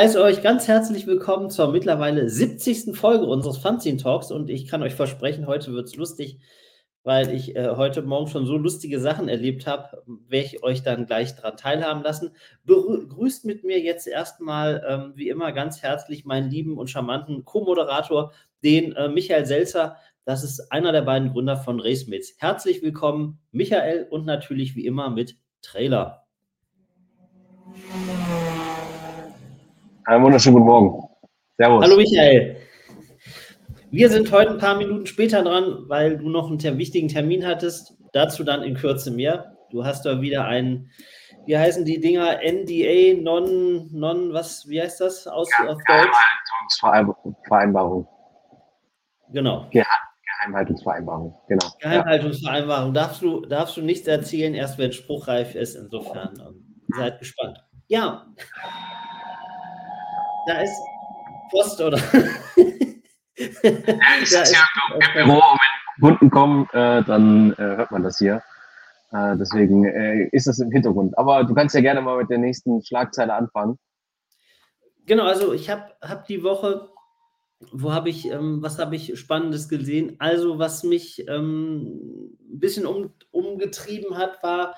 heiße 0.00 0.22
euch 0.22 0.40
ganz 0.40 0.66
herzlich 0.66 1.06
willkommen 1.06 1.50
zur 1.50 1.70
mittlerweile 1.70 2.26
70. 2.26 2.96
Folge 2.96 3.26
unseres 3.26 3.58
Fanzine 3.58 3.98
Talks 3.98 4.30
und 4.30 4.48
ich 4.48 4.66
kann 4.66 4.82
euch 4.82 4.94
versprechen, 4.94 5.46
heute 5.46 5.74
wird 5.74 5.88
es 5.88 5.96
lustig, 5.96 6.38
weil 7.02 7.30
ich 7.34 7.54
äh, 7.54 7.72
heute 7.76 8.00
Morgen 8.00 8.26
schon 8.26 8.46
so 8.46 8.56
lustige 8.56 8.98
Sachen 8.98 9.28
erlebt 9.28 9.66
habe, 9.66 10.02
werde 10.06 10.46
ich 10.46 10.62
euch 10.62 10.82
dann 10.82 11.04
gleich 11.04 11.36
daran 11.36 11.58
teilhaben 11.58 12.02
lassen. 12.02 12.30
Begrüßt 12.64 13.44
mit 13.44 13.62
mir 13.62 13.78
jetzt 13.78 14.06
erstmal, 14.06 14.82
ähm, 14.88 15.12
wie 15.16 15.28
immer, 15.28 15.52
ganz 15.52 15.82
herzlich 15.82 16.24
meinen 16.24 16.50
lieben 16.50 16.78
und 16.78 16.88
charmanten 16.88 17.44
Co-Moderator, 17.44 18.32
den 18.64 18.92
äh, 18.92 19.10
Michael 19.10 19.44
Selzer. 19.44 19.98
Das 20.24 20.42
ist 20.42 20.72
einer 20.72 20.92
der 20.92 21.02
beiden 21.02 21.30
Gründer 21.30 21.58
von 21.58 21.78
RaceMates. 21.78 22.36
Herzlich 22.38 22.80
willkommen, 22.80 23.38
Michael, 23.52 24.06
und 24.08 24.24
natürlich 24.24 24.74
wie 24.76 24.86
immer 24.86 25.10
mit 25.10 25.36
Trailer. 25.60 26.24
Einen 30.04 30.24
wunderschönen 30.24 30.56
guten 30.56 30.66
Morgen. 30.66 31.08
Servus. 31.56 31.84
Hallo 31.84 31.96
Michael. 31.96 32.56
Wir 33.90 34.08
sind 34.08 34.32
heute 34.32 34.52
ein 34.52 34.58
paar 34.58 34.76
Minuten 34.76 35.06
später 35.06 35.42
dran, 35.42 35.84
weil 35.88 36.16
du 36.16 36.28
noch 36.28 36.48
einen 36.48 36.78
wichtigen 36.78 37.08
Termin 37.08 37.46
hattest. 37.46 37.94
Dazu 38.12 38.44
dann 38.44 38.62
in 38.62 38.74
Kürze 38.74 39.10
mehr. 39.10 39.56
Du 39.70 39.84
hast 39.84 40.06
da 40.06 40.20
wieder 40.20 40.46
einen, 40.46 40.90
wie 41.46 41.56
heißen 41.58 41.84
die 41.84 42.00
Dinger? 42.00 42.38
NDA, 42.42 43.20
Non, 43.20 43.88
Non, 43.92 44.32
was, 44.32 44.68
wie 44.68 44.80
heißt 44.80 45.00
das 45.00 45.26
aus, 45.26 45.48
ja, 45.58 45.68
auf? 45.68 45.78
Geheimhaltungsvereinbarung. 46.80 48.08
Genau. 49.32 49.66
Geheimhaltungsvereinbarung, 49.70 51.34
genau. 51.46 51.66
Geheimhaltungsvereinbarung. 51.80 52.94
Darfst 52.94 53.22
du, 53.22 53.40
darfst 53.42 53.76
du 53.76 53.82
nichts 53.82 54.08
erzählen, 54.08 54.54
erst 54.54 54.78
wenn 54.78 54.92
spruchreif 54.92 55.54
ist. 55.54 55.74
Insofern 55.74 56.40
seid 56.96 57.18
gespannt. 57.18 57.62
Ja. 57.88 58.26
Da 60.46 60.60
ist 60.60 60.80
Post, 61.50 61.80
oder? 61.80 61.98
Ja, 63.36 63.46
ich 64.22 64.28
sitze 64.28 64.54
ja 64.54 64.64
im 64.94 65.26
Büro 65.26 65.36
und 65.38 65.58
wenn 65.98 66.08
Kunden 66.08 66.30
kommen, 66.30 66.68
äh, 66.72 67.02
dann 67.04 67.52
äh, 67.52 67.56
hört 67.76 67.90
man 67.90 68.02
das 68.02 68.18
hier. 68.18 68.42
Äh, 69.12 69.36
deswegen 69.36 69.84
äh, 69.84 70.28
ist 70.32 70.46
das 70.46 70.58
im 70.60 70.70
Hintergrund. 70.70 71.16
Aber 71.18 71.44
du 71.44 71.54
kannst 71.54 71.74
ja 71.74 71.80
gerne 71.80 72.00
mal 72.00 72.18
mit 72.18 72.30
der 72.30 72.38
nächsten 72.38 72.82
Schlagzeile 72.82 73.34
anfangen. 73.34 73.78
Genau, 75.06 75.24
also 75.24 75.52
ich 75.52 75.70
habe 75.70 75.92
hab 76.02 76.26
die 76.26 76.42
Woche, 76.42 76.88
wo 77.72 77.92
habe 77.92 78.08
ich, 78.08 78.30
ähm, 78.30 78.62
was 78.62 78.78
habe 78.78 78.96
ich 78.96 79.18
Spannendes 79.18 79.68
gesehen? 79.68 80.16
Also, 80.18 80.58
was 80.58 80.84
mich 80.84 81.26
ähm, 81.28 82.36
ein 82.52 82.60
bisschen 82.60 82.86
um, 82.86 83.12
umgetrieben 83.30 84.16
hat, 84.16 84.42
war, 84.42 84.76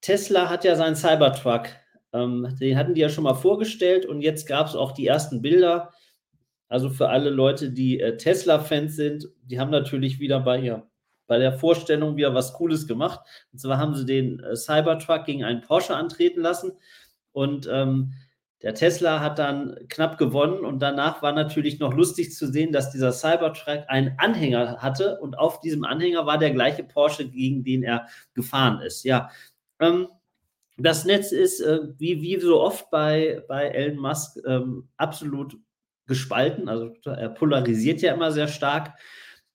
Tesla 0.00 0.48
hat 0.50 0.64
ja 0.64 0.74
seinen 0.76 0.96
Cybertruck. 0.96 1.68
Ähm, 2.12 2.56
den 2.60 2.76
hatten 2.76 2.94
die 2.94 3.00
ja 3.00 3.08
schon 3.08 3.24
mal 3.24 3.34
vorgestellt 3.34 4.06
und 4.06 4.20
jetzt 4.20 4.46
gab 4.46 4.66
es 4.66 4.76
auch 4.76 4.92
die 4.92 5.06
ersten 5.06 5.42
Bilder 5.42 5.92
also 6.72 6.88
für 6.88 7.10
alle 7.10 7.28
Leute, 7.28 7.68
die 7.68 8.00
äh, 8.00 8.16
Tesla-Fans 8.16 8.96
sind, 8.96 9.28
die 9.42 9.60
haben 9.60 9.70
natürlich 9.70 10.20
wieder 10.20 10.40
bei, 10.40 10.58
ihr, 10.58 10.88
bei 11.26 11.36
der 11.38 11.52
Vorstellung 11.52 12.16
wieder 12.16 12.32
was 12.32 12.54
Cooles 12.54 12.86
gemacht. 12.86 13.20
Und 13.52 13.58
zwar 13.58 13.76
haben 13.76 13.94
sie 13.94 14.06
den 14.06 14.40
äh, 14.40 14.56
Cybertruck 14.56 15.26
gegen 15.26 15.44
einen 15.44 15.60
Porsche 15.60 15.94
antreten 15.94 16.40
lassen. 16.40 16.72
Und 17.32 17.68
ähm, 17.70 18.14
der 18.62 18.72
Tesla 18.72 19.20
hat 19.20 19.38
dann 19.38 19.76
knapp 19.90 20.16
gewonnen 20.16 20.64
und 20.64 20.78
danach 20.78 21.20
war 21.20 21.32
natürlich 21.32 21.78
noch 21.78 21.92
lustig 21.92 22.32
zu 22.32 22.50
sehen, 22.50 22.72
dass 22.72 22.90
dieser 22.90 23.12
Cybertruck 23.12 23.84
einen 23.88 24.14
Anhänger 24.16 24.78
hatte 24.78 25.20
und 25.20 25.38
auf 25.38 25.60
diesem 25.60 25.84
Anhänger 25.84 26.24
war 26.24 26.38
der 26.38 26.52
gleiche 26.52 26.84
Porsche, 26.84 27.28
gegen 27.28 27.64
den 27.64 27.82
er 27.82 28.06
gefahren 28.32 28.80
ist. 28.80 29.04
Ja, 29.04 29.28
ähm, 29.78 30.08
das 30.76 31.04
Netz 31.04 31.32
ist 31.32 31.60
äh, 31.60 31.80
wie, 31.98 32.22
wie 32.22 32.40
so 32.40 32.60
oft 32.60 32.90
bei, 32.90 33.44
bei 33.48 33.68
Elon 33.68 33.98
Musk 33.98 34.38
ähm, 34.46 34.88
absolut 34.96 35.56
gespalten, 36.06 36.68
also 36.68 36.92
er 37.04 37.28
polarisiert 37.28 38.02
ja 38.02 38.12
immer 38.12 38.32
sehr 38.32 38.48
stark. 38.48 38.98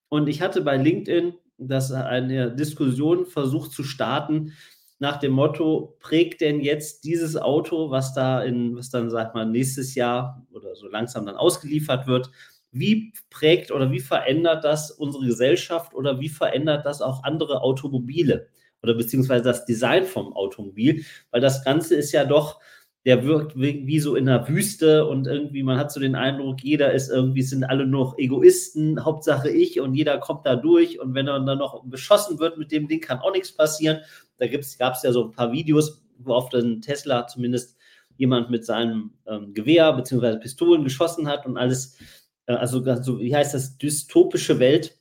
Und 0.09 0.27
ich 0.27 0.41
hatte 0.41 0.61
bei 0.61 0.77
LinkedIn 0.77 1.33
das 1.57 1.91
eine 1.91 2.55
Diskussion 2.55 3.25
versucht 3.25 3.71
zu 3.71 3.83
starten 3.83 4.53
nach 4.99 5.17
dem 5.17 5.33
Motto, 5.33 5.97
prägt 5.99 6.41
denn 6.41 6.59
jetzt 6.61 7.03
dieses 7.03 7.37
Auto, 7.37 7.91
was 7.91 8.13
da 8.13 8.41
in, 8.41 8.75
was 8.75 8.89
dann, 8.89 9.09
sag 9.09 9.35
mal, 9.35 9.45
nächstes 9.45 9.93
Jahr 9.93 10.45
oder 10.51 10.75
so 10.75 10.87
langsam 10.87 11.25
dann 11.25 11.35
ausgeliefert 11.35 12.07
wird, 12.07 12.31
wie 12.71 13.13
prägt 13.29 13.71
oder 13.71 13.91
wie 13.91 13.99
verändert 13.99 14.63
das 14.63 14.91
unsere 14.91 15.25
Gesellschaft 15.25 15.93
oder 15.93 16.19
wie 16.19 16.29
verändert 16.29 16.85
das 16.85 17.01
auch 17.01 17.23
andere 17.23 17.61
Automobile 17.61 18.47
oder 18.83 18.93
beziehungsweise 18.93 19.43
das 19.43 19.65
Design 19.65 20.05
vom 20.05 20.33
Automobil? 20.33 21.03
Weil 21.31 21.41
das 21.41 21.63
Ganze 21.63 21.95
ist 21.95 22.11
ja 22.11 22.25
doch 22.25 22.59
der 23.07 23.23
wirkt 23.23 23.57
wie 23.57 23.99
so 24.01 24.17
in 24.17 24.25
der 24.25 24.49
Wüste 24.49 25.05
und 25.05 25.27
irgendwie, 25.27 25.63
man 25.63 25.77
hat 25.77 25.93
so 25.93 26.01
den 26.01 26.15
Eindruck, 26.15 26.61
jeder 26.61 26.91
ist 26.91 27.09
irgendwie, 27.09 27.41
sind 27.41 27.63
alle 27.63 27.87
noch 27.87 28.17
Egoisten, 28.17 29.05
Hauptsache 29.05 29.49
ich 29.49 29.79
und 29.79 29.93
jeder 29.93 30.17
kommt 30.17 30.45
da 30.45 30.57
durch 30.57 30.99
und 30.99 31.13
wenn 31.13 31.25
er 31.25 31.39
dann 31.39 31.57
noch 31.57 31.85
beschossen 31.85 32.37
wird 32.37 32.57
mit 32.57 32.69
dem 32.69 32.89
Ding, 32.89 32.99
kann 32.99 33.19
auch 33.19 33.31
nichts 33.31 33.53
passieren. 33.53 33.99
Da 34.39 34.47
gab 34.47 34.59
es 34.59 35.03
ja 35.03 35.13
so 35.13 35.23
ein 35.23 35.31
paar 35.31 35.53
Videos, 35.53 36.03
wo 36.17 36.33
auf 36.33 36.49
den 36.49 36.81
Tesla 36.81 37.25
zumindest 37.27 37.77
jemand 38.17 38.49
mit 38.49 38.65
seinem 38.65 39.13
ähm, 39.25 39.53
Gewehr 39.53 39.93
bzw. 39.93 40.39
Pistolen 40.39 40.83
geschossen 40.83 41.29
hat 41.29 41.45
und 41.45 41.57
alles, 41.57 41.97
äh, 42.45 42.55
also 42.55 42.83
so, 43.01 43.21
wie 43.21 43.33
heißt 43.33 43.53
das, 43.53 43.77
dystopische 43.77 44.59
Welt. 44.59 44.96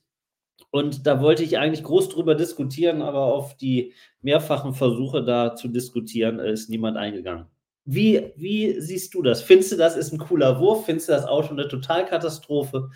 Und 0.71 1.06
da 1.06 1.21
wollte 1.21 1.43
ich 1.43 1.59
eigentlich 1.59 1.84
groß 1.84 2.09
drüber 2.09 2.34
diskutieren, 2.34 3.03
aber 3.03 3.25
auf 3.25 3.56
die 3.56 3.94
mehrfachen 4.21 4.75
Versuche 4.75 5.25
da 5.25 5.54
zu 5.54 5.69
diskutieren, 5.69 6.38
ist 6.38 6.69
niemand 6.69 6.97
eingegangen. 6.97 7.47
Wie, 7.84 8.32
wie 8.37 8.81
siehst 8.81 9.15
du 9.15 9.22
das? 9.22 9.43
Findest 9.43 9.72
du, 9.72 9.77
das 9.77 9.97
ist 9.97 10.12
ein 10.12 10.19
cooler 10.19 10.59
Wurf? 10.59 10.87
Findest 10.87 11.09
du 11.09 11.12
das 11.12 11.25
Auto 11.25 11.53
eine 11.53 11.69
Totalkatastrophe? 11.69 12.91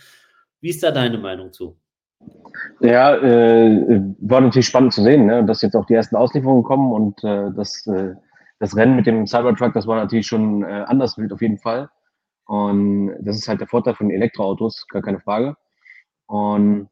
Wie 0.61 0.71
ist 0.71 0.83
da 0.83 0.91
deine 0.91 1.17
Meinung 1.17 1.53
zu? 1.53 1.77
Ja, 2.81 3.17
äh, 3.17 4.01
war 4.21 4.41
natürlich 4.41 4.67
spannend 4.67 4.93
zu 4.93 5.03
sehen, 5.03 5.27
ne? 5.27 5.45
dass 5.45 5.63
jetzt 5.63 5.77
auch 5.77 5.87
die 5.87 5.95
ersten 5.95 6.17
Auslieferungen 6.17 6.65
kommen 6.65 6.93
und 6.93 7.25
äh, 7.25 7.51
das, 7.55 7.87
äh, 7.87 8.15
das 8.59 8.77
Rennen 8.77 8.97
mit 8.97 9.07
dem 9.07 9.27
Cybertruck, 9.27 9.73
das 9.73 9.87
war 9.87 9.97
natürlich 9.97 10.27
schon 10.27 10.65
äh, 10.65 10.85
anders 10.87 11.17
wild 11.17 11.33
auf 11.33 11.41
jeden 11.41 11.59
Fall. 11.59 11.89
Und 12.47 13.15
das 13.21 13.37
ist 13.37 13.49
halt 13.49 13.61
der 13.61 13.69
Vorteil 13.69 13.95
von 13.95 14.11
Elektroautos, 14.11 14.87
gar 14.89 15.03
keine 15.03 15.21
Frage. 15.21 15.57
Und 16.27 16.89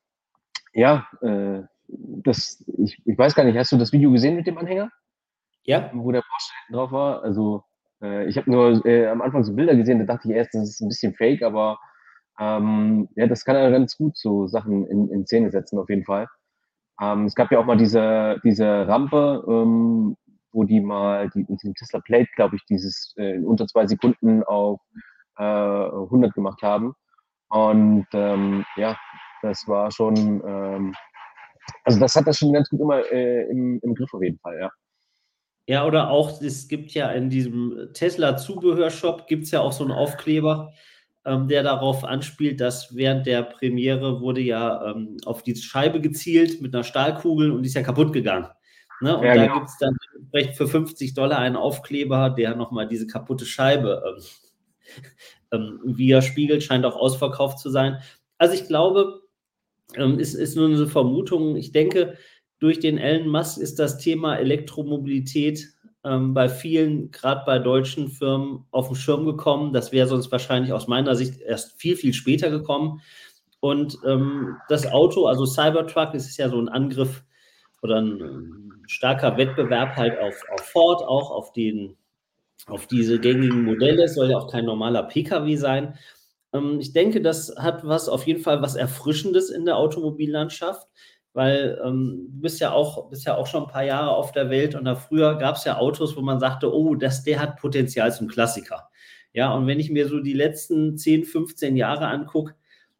ja, 0.78 1.08
äh, 1.22 1.62
das, 1.88 2.64
ich, 2.78 3.02
ich 3.04 3.18
weiß 3.18 3.34
gar 3.34 3.42
nicht, 3.44 3.58
hast 3.58 3.72
du 3.72 3.76
das 3.76 3.92
Video 3.92 4.12
gesehen 4.12 4.36
mit 4.36 4.46
dem 4.46 4.58
Anhänger? 4.58 4.90
Ja. 5.64 5.90
Wo 5.92 6.12
der 6.12 6.22
Porsche 6.22 6.52
drauf 6.70 6.92
war? 6.92 7.22
Also 7.22 7.64
äh, 8.00 8.26
ich 8.28 8.36
habe 8.36 8.48
nur 8.48 8.86
äh, 8.86 9.08
am 9.08 9.20
Anfang 9.20 9.42
so 9.42 9.54
Bilder 9.54 9.74
gesehen, 9.74 9.98
da 9.98 10.04
dachte 10.04 10.28
ich 10.28 10.34
erst, 10.34 10.54
das 10.54 10.68
ist 10.68 10.80
ein 10.80 10.88
bisschen 10.88 11.14
fake, 11.14 11.42
aber 11.42 11.78
ähm, 12.38 13.08
ja, 13.16 13.26
das 13.26 13.44
kann 13.44 13.56
er 13.56 13.72
ganz 13.72 13.96
gut 13.96 14.16
so 14.16 14.46
Sachen 14.46 14.86
in, 14.86 15.08
in 15.10 15.26
Szene 15.26 15.50
setzen, 15.50 15.80
auf 15.80 15.88
jeden 15.88 16.04
Fall. 16.04 16.28
Ähm, 17.00 17.24
es 17.24 17.34
gab 17.34 17.50
ja 17.50 17.58
auch 17.58 17.66
mal 17.66 17.76
diese, 17.76 18.40
diese 18.44 18.86
Rampe, 18.86 19.44
ähm, 19.48 20.16
wo 20.52 20.62
die 20.62 20.80
mal 20.80 21.28
die, 21.30 21.44
mit 21.48 21.60
dem 21.64 21.74
Tesla 21.74 21.98
Plate, 22.00 22.30
glaube 22.36 22.54
ich, 22.54 22.64
dieses 22.66 23.14
äh, 23.16 23.34
in 23.34 23.44
unter 23.44 23.66
zwei 23.66 23.86
Sekunden 23.88 24.44
auf 24.44 24.80
äh, 25.38 25.42
100 25.42 26.34
gemacht 26.34 26.62
haben. 26.62 26.94
Und 27.48 28.06
ähm, 28.12 28.64
ja, 28.76 28.96
das 29.42 29.66
war 29.66 29.90
schon, 29.90 30.16
ähm, 30.16 30.94
also 31.84 32.00
das 32.00 32.14
hat 32.14 32.26
das 32.26 32.38
schon 32.38 32.52
ganz 32.52 32.68
gut 32.68 32.80
immer 32.80 33.00
äh, 33.12 33.48
im, 33.50 33.80
im 33.82 33.94
Griff 33.94 34.12
auf 34.12 34.22
jeden 34.22 34.38
Fall, 34.38 34.58
ja. 34.60 34.70
Ja, 35.68 35.84
oder 35.84 36.08
auch, 36.10 36.40
es 36.40 36.66
gibt 36.66 36.92
ja 36.92 37.10
in 37.10 37.28
diesem 37.28 37.90
Tesla-Zubehörshop 37.92 39.26
gibt 39.26 39.44
es 39.44 39.50
ja 39.50 39.60
auch 39.60 39.72
so 39.72 39.84
einen 39.84 39.92
Aufkleber, 39.92 40.72
ähm, 41.26 41.46
der 41.46 41.62
darauf 41.62 42.04
anspielt, 42.04 42.60
dass 42.60 42.96
während 42.96 43.26
der 43.26 43.42
Premiere 43.42 44.22
wurde 44.22 44.40
ja 44.40 44.90
ähm, 44.90 45.18
auf 45.26 45.42
die 45.42 45.54
Scheibe 45.54 46.00
gezielt 46.00 46.62
mit 46.62 46.74
einer 46.74 46.84
Stahlkugel 46.84 47.50
und 47.50 47.62
die 47.62 47.68
ist 47.68 47.74
ja 47.74 47.82
kaputt 47.82 48.14
gegangen. 48.14 48.48
Ne? 49.02 49.16
Und 49.16 49.24
ja, 49.24 49.34
da 49.34 49.42
genau. 49.42 49.54
gibt 49.58 49.68
es 49.68 49.76
dann 49.78 49.94
vielleicht 50.30 50.56
für 50.56 50.66
50 50.66 51.12
Dollar 51.12 51.38
einen 51.38 51.56
Aufkleber, 51.56 52.30
der 52.30 52.56
nochmal 52.56 52.88
diese 52.88 53.06
kaputte 53.06 53.44
Scheibe 53.44 54.02
ähm, 54.06 54.24
ähm, 55.52 55.80
widerspiegelt, 55.84 56.62
scheint 56.62 56.86
auch 56.86 56.96
ausverkauft 56.96 57.58
zu 57.58 57.68
sein. 57.68 57.98
Also 58.38 58.54
ich 58.54 58.66
glaube, 58.66 59.20
ähm, 59.96 60.18
ist, 60.18 60.34
ist 60.34 60.56
nur 60.56 60.66
eine 60.66 60.86
Vermutung. 60.86 61.56
Ich 61.56 61.72
denke, 61.72 62.16
durch 62.58 62.80
den 62.80 62.98
Elon 62.98 63.28
Musk 63.28 63.58
ist 63.58 63.78
das 63.78 63.98
Thema 63.98 64.36
Elektromobilität 64.36 65.68
ähm, 66.04 66.34
bei 66.34 66.48
vielen, 66.48 67.10
gerade 67.10 67.42
bei 67.46 67.58
deutschen 67.58 68.08
Firmen, 68.08 68.64
auf 68.70 68.88
den 68.88 68.96
Schirm 68.96 69.26
gekommen. 69.26 69.72
Das 69.72 69.92
wäre 69.92 70.08
sonst 70.08 70.30
wahrscheinlich 70.32 70.72
aus 70.72 70.88
meiner 70.88 71.14
Sicht 71.16 71.40
erst 71.40 71.80
viel, 71.80 71.96
viel 71.96 72.12
später 72.12 72.50
gekommen. 72.50 73.00
Und 73.60 73.98
ähm, 74.06 74.56
das 74.68 74.86
Auto, 74.86 75.26
also 75.26 75.44
Cybertruck, 75.46 76.14
ist 76.14 76.36
ja 76.36 76.48
so 76.48 76.60
ein 76.60 76.68
Angriff 76.68 77.24
oder 77.82 78.00
ein, 78.00 78.20
ein 78.20 78.82
starker 78.86 79.36
Wettbewerb 79.36 79.96
halt 79.96 80.18
auf, 80.18 80.42
auf 80.52 80.60
Ford, 80.66 81.02
auch 81.02 81.30
auf, 81.30 81.52
den, 81.52 81.96
auf 82.66 82.86
diese 82.86 83.18
gängigen 83.18 83.64
Modelle. 83.64 84.04
Es 84.04 84.14
soll 84.14 84.30
ja 84.30 84.38
auch 84.38 84.50
kein 84.50 84.64
normaler 84.64 85.04
Pkw 85.04 85.56
sein. 85.56 85.98
Ähm, 86.52 86.80
ich 86.80 86.92
denke, 86.92 87.20
das 87.20 87.54
hat 87.56 87.86
was 87.86 88.08
auf 88.08 88.26
jeden 88.26 88.42
Fall 88.42 88.62
was 88.62 88.76
Erfrischendes 88.76 89.50
in 89.50 89.64
der 89.64 89.76
Automobillandschaft 89.76 90.88
weil 91.38 91.80
ähm, 91.84 92.26
du 92.32 92.40
bist 92.40 92.60
ja, 92.60 92.72
auch, 92.72 93.10
bist 93.10 93.24
ja 93.24 93.36
auch 93.36 93.46
schon 93.46 93.62
ein 93.62 93.70
paar 93.70 93.84
Jahre 93.84 94.10
auf 94.10 94.32
der 94.32 94.50
Welt 94.50 94.74
und 94.74 94.84
da 94.84 94.96
früher 94.96 95.36
gab 95.36 95.54
es 95.54 95.64
ja 95.64 95.78
Autos, 95.78 96.16
wo 96.16 96.20
man 96.20 96.40
sagte, 96.40 96.74
oh, 96.74 96.96
das, 96.96 97.22
der 97.22 97.40
hat 97.40 97.60
Potenzial 97.60 98.12
zum 98.12 98.26
Klassiker. 98.26 98.88
Ja, 99.32 99.54
und 99.54 99.68
wenn 99.68 99.78
ich 99.78 99.88
mir 99.88 100.08
so 100.08 100.18
die 100.18 100.32
letzten 100.32 100.96
10, 100.98 101.24
15 101.24 101.76
Jahre 101.76 102.08
angucke, 102.08 102.54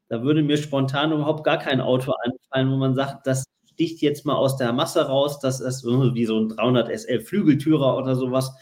da 0.09 0.23
würde 0.23 0.45
mir 0.45 0.57
spontan 0.57 1.11
überhaupt 1.11 1.43
gar 1.43 1.59
kein 1.59 1.81
Auto 1.81 2.13
einfallen, 2.23 2.71
wo 2.71 2.77
man 2.77 2.95
sagt, 2.95 3.27
das 3.27 3.45
sticht 3.73 4.01
jetzt 4.03 4.25
mal 4.25 4.37
aus 4.37 4.57
der 4.57 4.73
Masse 4.73 5.07
raus, 5.09 5.41
das 5.41 5.61
ist 5.61 5.85
wie 5.85 6.27
so 6.27 6.39
ein 6.39 6.49
300 6.49 6.91
SL 6.97 7.21
Flügeltürer 7.21 7.97
oder 7.97 8.15
sowas. 8.15 8.53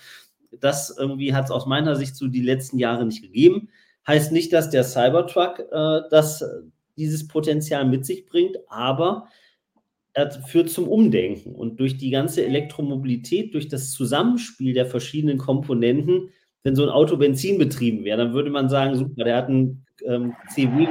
Das 0.53 0.97
irgendwie 0.97 1.35
hat 1.35 1.45
es 1.47 1.51
aus 1.51 1.67
meiner 1.67 1.97
Sicht 1.97 2.17
so 2.17 2.29
die 2.29 2.41
letzten 2.41 2.79
Jahre 2.79 3.05
nicht 3.05 3.21
gegeben. 3.21 3.69
Heißt 4.07 4.33
nicht, 4.33 4.53
dass 4.53 4.71
der 4.71 4.85
Cybertruck 4.85 5.61
äh, 5.71 6.01
das, 6.11 6.45
dieses 6.97 7.27
Potenzial 7.27 7.85
mit 7.85 8.07
sich 8.07 8.27
bringt, 8.27 8.57
aber 8.69 9.29
er 10.13 10.31
führt 10.31 10.71
zum 10.71 10.89
Umdenken. 10.89 11.55
Und 11.55 11.79
durch 11.79 11.99
die 11.99 12.11
ganze 12.11 12.45
Elektromobilität, 12.45 13.53
durch 13.53 13.69
das 13.69 13.91
Zusammenspiel 13.91 14.73
der 14.73 14.87
verschiedenen 14.87 15.37
Komponenten, 15.37 16.31
wenn 16.63 16.75
so 16.75 16.83
ein 16.83 16.89
Auto 16.89 17.17
Benzin 17.17 17.59
betrieben 17.59 18.03
wäre, 18.05 18.19
dann 18.19 18.33
würde 18.33 18.51
man 18.51 18.69
sagen, 18.69 18.97
super, 18.97 19.25
der 19.25 19.37
hat 19.37 19.49
einen 19.49 19.85
ähm, 20.05 20.35
CW 20.53 20.89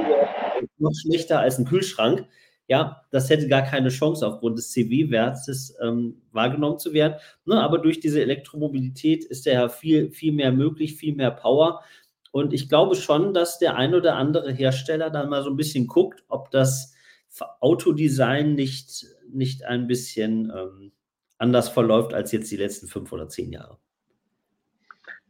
noch 0.78 0.92
schlechter 0.94 1.40
als 1.40 1.58
ein 1.58 1.64
Kühlschrank. 1.64 2.26
Ja, 2.68 3.02
das 3.10 3.30
hätte 3.30 3.48
gar 3.48 3.62
keine 3.62 3.90
Chance 3.90 4.26
aufgrund 4.26 4.58
des 4.58 4.70
CW-Wertes 4.72 5.76
ähm, 5.82 6.22
wahrgenommen 6.32 6.78
zu 6.78 6.92
werden. 6.92 7.16
Ne, 7.44 7.60
aber 7.60 7.78
durch 7.78 8.00
diese 8.00 8.22
Elektromobilität 8.22 9.24
ist 9.24 9.46
ja 9.46 9.68
viel, 9.68 10.10
viel 10.10 10.32
mehr 10.32 10.52
möglich, 10.52 10.94
viel 10.94 11.14
mehr 11.14 11.30
Power. 11.30 11.82
Und 12.36 12.52
ich 12.52 12.68
glaube 12.68 12.96
schon, 12.96 13.32
dass 13.32 13.58
der 13.58 13.76
ein 13.76 13.94
oder 13.94 14.16
andere 14.16 14.52
Hersteller 14.52 15.08
dann 15.08 15.30
mal 15.30 15.42
so 15.42 15.48
ein 15.48 15.56
bisschen 15.56 15.86
guckt, 15.86 16.22
ob 16.28 16.50
das 16.50 16.94
Autodesign 17.60 18.54
nicht, 18.54 19.06
nicht 19.32 19.64
ein 19.64 19.86
bisschen 19.86 20.52
ähm, 20.54 20.92
anders 21.38 21.70
verläuft 21.70 22.12
als 22.12 22.32
jetzt 22.32 22.50
die 22.50 22.58
letzten 22.58 22.88
fünf 22.88 23.10
oder 23.10 23.30
zehn 23.30 23.52
Jahre. 23.52 23.78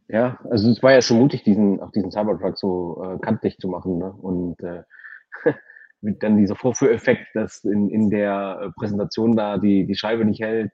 Ja, 0.09 0.37
also 0.49 0.69
es 0.69 0.83
war 0.83 0.91
ja 0.91 1.01
schon 1.01 1.19
mutig, 1.19 1.43
diesen, 1.43 1.79
auch 1.79 1.93
diesen 1.93 2.11
Cybertruck 2.11 2.57
so 2.57 3.01
äh, 3.01 3.19
kantig 3.19 3.57
zu 3.57 3.69
machen. 3.69 3.99
Ne? 3.99 4.11
Und 4.11 4.61
äh, 4.61 4.83
mit 6.01 6.21
dann 6.21 6.37
dieser 6.37 6.57
Vorführeffekt, 6.57 7.27
dass 7.35 7.63
in, 7.63 7.89
in 7.89 8.09
der 8.09 8.59
äh, 8.63 8.69
Präsentation 8.77 9.37
da 9.37 9.57
die, 9.57 9.87
die 9.87 9.95
Scheibe 9.95 10.25
nicht 10.25 10.41
hält. 10.41 10.73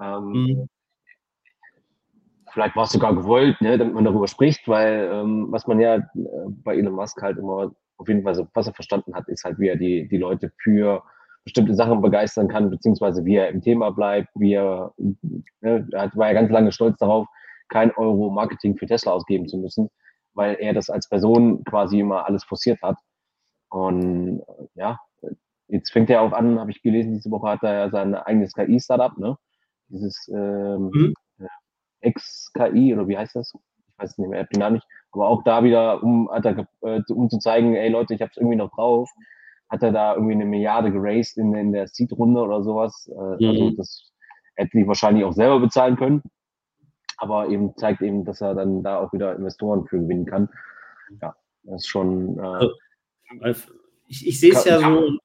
Ähm, 0.00 0.28
mhm. 0.30 0.68
Vielleicht 2.54 2.76
war 2.76 2.84
es 2.84 2.92
sogar 2.92 3.16
gewollt, 3.16 3.60
ne, 3.60 3.76
damit 3.76 3.94
man 3.94 4.04
darüber 4.04 4.28
spricht, 4.28 4.68
weil 4.68 5.10
ähm, 5.12 5.48
was 5.50 5.66
man 5.66 5.80
ja 5.80 5.96
äh, 5.96 6.02
bei 6.62 6.76
Elon 6.76 6.94
Musk 6.94 7.20
halt 7.20 7.36
immer 7.36 7.72
auf 7.96 8.08
jeden 8.08 8.22
Fall 8.22 8.36
so, 8.36 8.46
was 8.54 8.68
er 8.68 8.74
verstanden 8.74 9.12
hat, 9.12 9.28
ist 9.28 9.42
halt, 9.42 9.58
wie 9.58 9.66
er 9.66 9.76
die, 9.76 10.06
die 10.06 10.18
Leute 10.18 10.52
für 10.62 11.02
bestimmte 11.42 11.74
Sachen 11.74 12.00
begeistern 12.00 12.46
kann, 12.46 12.70
beziehungsweise 12.70 13.24
wie 13.24 13.34
er 13.34 13.48
im 13.48 13.60
Thema 13.60 13.90
bleibt, 13.90 14.28
wie 14.36 14.54
er, 14.54 14.92
ne, 14.96 15.88
er 15.90 16.12
war 16.14 16.28
ja 16.28 16.32
ganz 16.32 16.50
lange 16.52 16.70
stolz 16.70 16.96
darauf, 16.98 17.26
kein 17.68 17.90
Euro 17.96 18.30
Marketing 18.30 18.76
für 18.76 18.86
Tesla 18.86 19.10
ausgeben 19.10 19.48
zu 19.48 19.58
müssen, 19.58 19.88
weil 20.34 20.54
er 20.60 20.74
das 20.74 20.90
als 20.90 21.08
Person 21.08 21.64
quasi 21.64 21.98
immer 21.98 22.24
alles 22.24 22.44
forciert 22.44 22.80
hat. 22.82 22.98
Und 23.68 24.42
ja, 24.76 25.00
jetzt 25.66 25.90
fängt 25.90 26.08
er 26.08 26.22
auch 26.22 26.32
an, 26.32 26.60
habe 26.60 26.70
ich 26.70 26.82
gelesen, 26.82 27.14
diese 27.14 27.32
Woche 27.32 27.48
hat 27.48 27.64
er 27.64 27.74
ja 27.74 27.90
sein 27.90 28.14
eigenes 28.14 28.52
KI-Startup, 28.52 29.18
ne? 29.18 29.36
Dieses 29.88 30.28
ähm, 30.28 30.90
mhm. 30.94 31.14
Ex-KI 32.04 32.94
oder 32.94 33.08
wie 33.08 33.16
heißt 33.16 33.36
das? 33.36 33.54
Ich 33.54 33.98
weiß 33.98 34.18
nicht 34.18 34.28
mehr, 34.28 34.44
den 34.44 34.60
Namen 34.60 34.74
nicht. 34.74 34.86
Aber 35.12 35.28
auch 35.28 35.42
da 35.44 35.62
wieder, 35.62 36.02
um, 36.02 36.30
hat 36.30 36.44
er, 36.44 36.66
äh, 36.82 37.00
um 37.12 37.30
zu 37.30 37.38
zeigen, 37.38 37.74
ey 37.74 37.88
Leute, 37.88 38.14
ich 38.14 38.20
habe 38.20 38.30
es 38.30 38.36
irgendwie 38.36 38.56
noch 38.56 38.70
drauf, 38.70 39.10
hat 39.68 39.82
er 39.82 39.92
da 39.92 40.14
irgendwie 40.14 40.34
eine 40.34 40.44
Milliarde 40.44 40.90
geraced 40.90 41.36
in, 41.36 41.54
in 41.54 41.72
der 41.72 41.86
Seed-Runde 41.86 42.40
oder 42.40 42.62
sowas. 42.62 43.08
Äh, 43.12 43.18
also 43.18 43.46
mhm. 43.46 43.62
Also 43.62 43.76
das 43.76 44.12
hätte 44.56 44.78
ich 44.78 44.86
wahrscheinlich 44.86 45.24
auch 45.24 45.32
selber 45.32 45.60
bezahlen 45.60 45.96
können 45.96 46.22
aber 47.18 47.48
eben 47.48 47.76
zeigt 47.76 48.02
eben, 48.02 48.24
dass 48.24 48.40
er 48.40 48.54
dann 48.54 48.82
da 48.82 48.98
auch 48.98 49.12
wieder 49.12 49.34
Investoren 49.36 49.86
für 49.86 49.98
gewinnen 49.98 50.26
kann. 50.26 50.48
Ja, 51.20 51.34
das 51.62 51.82
ist 51.82 51.88
schon. 51.88 52.38
Äh, 52.38 52.68
also, 53.40 53.72
ich, 54.06 54.26
ich 54.26 54.40
sehe 54.40 54.52
es 54.52 54.64
ja 54.64 54.78
so, 54.78 55.18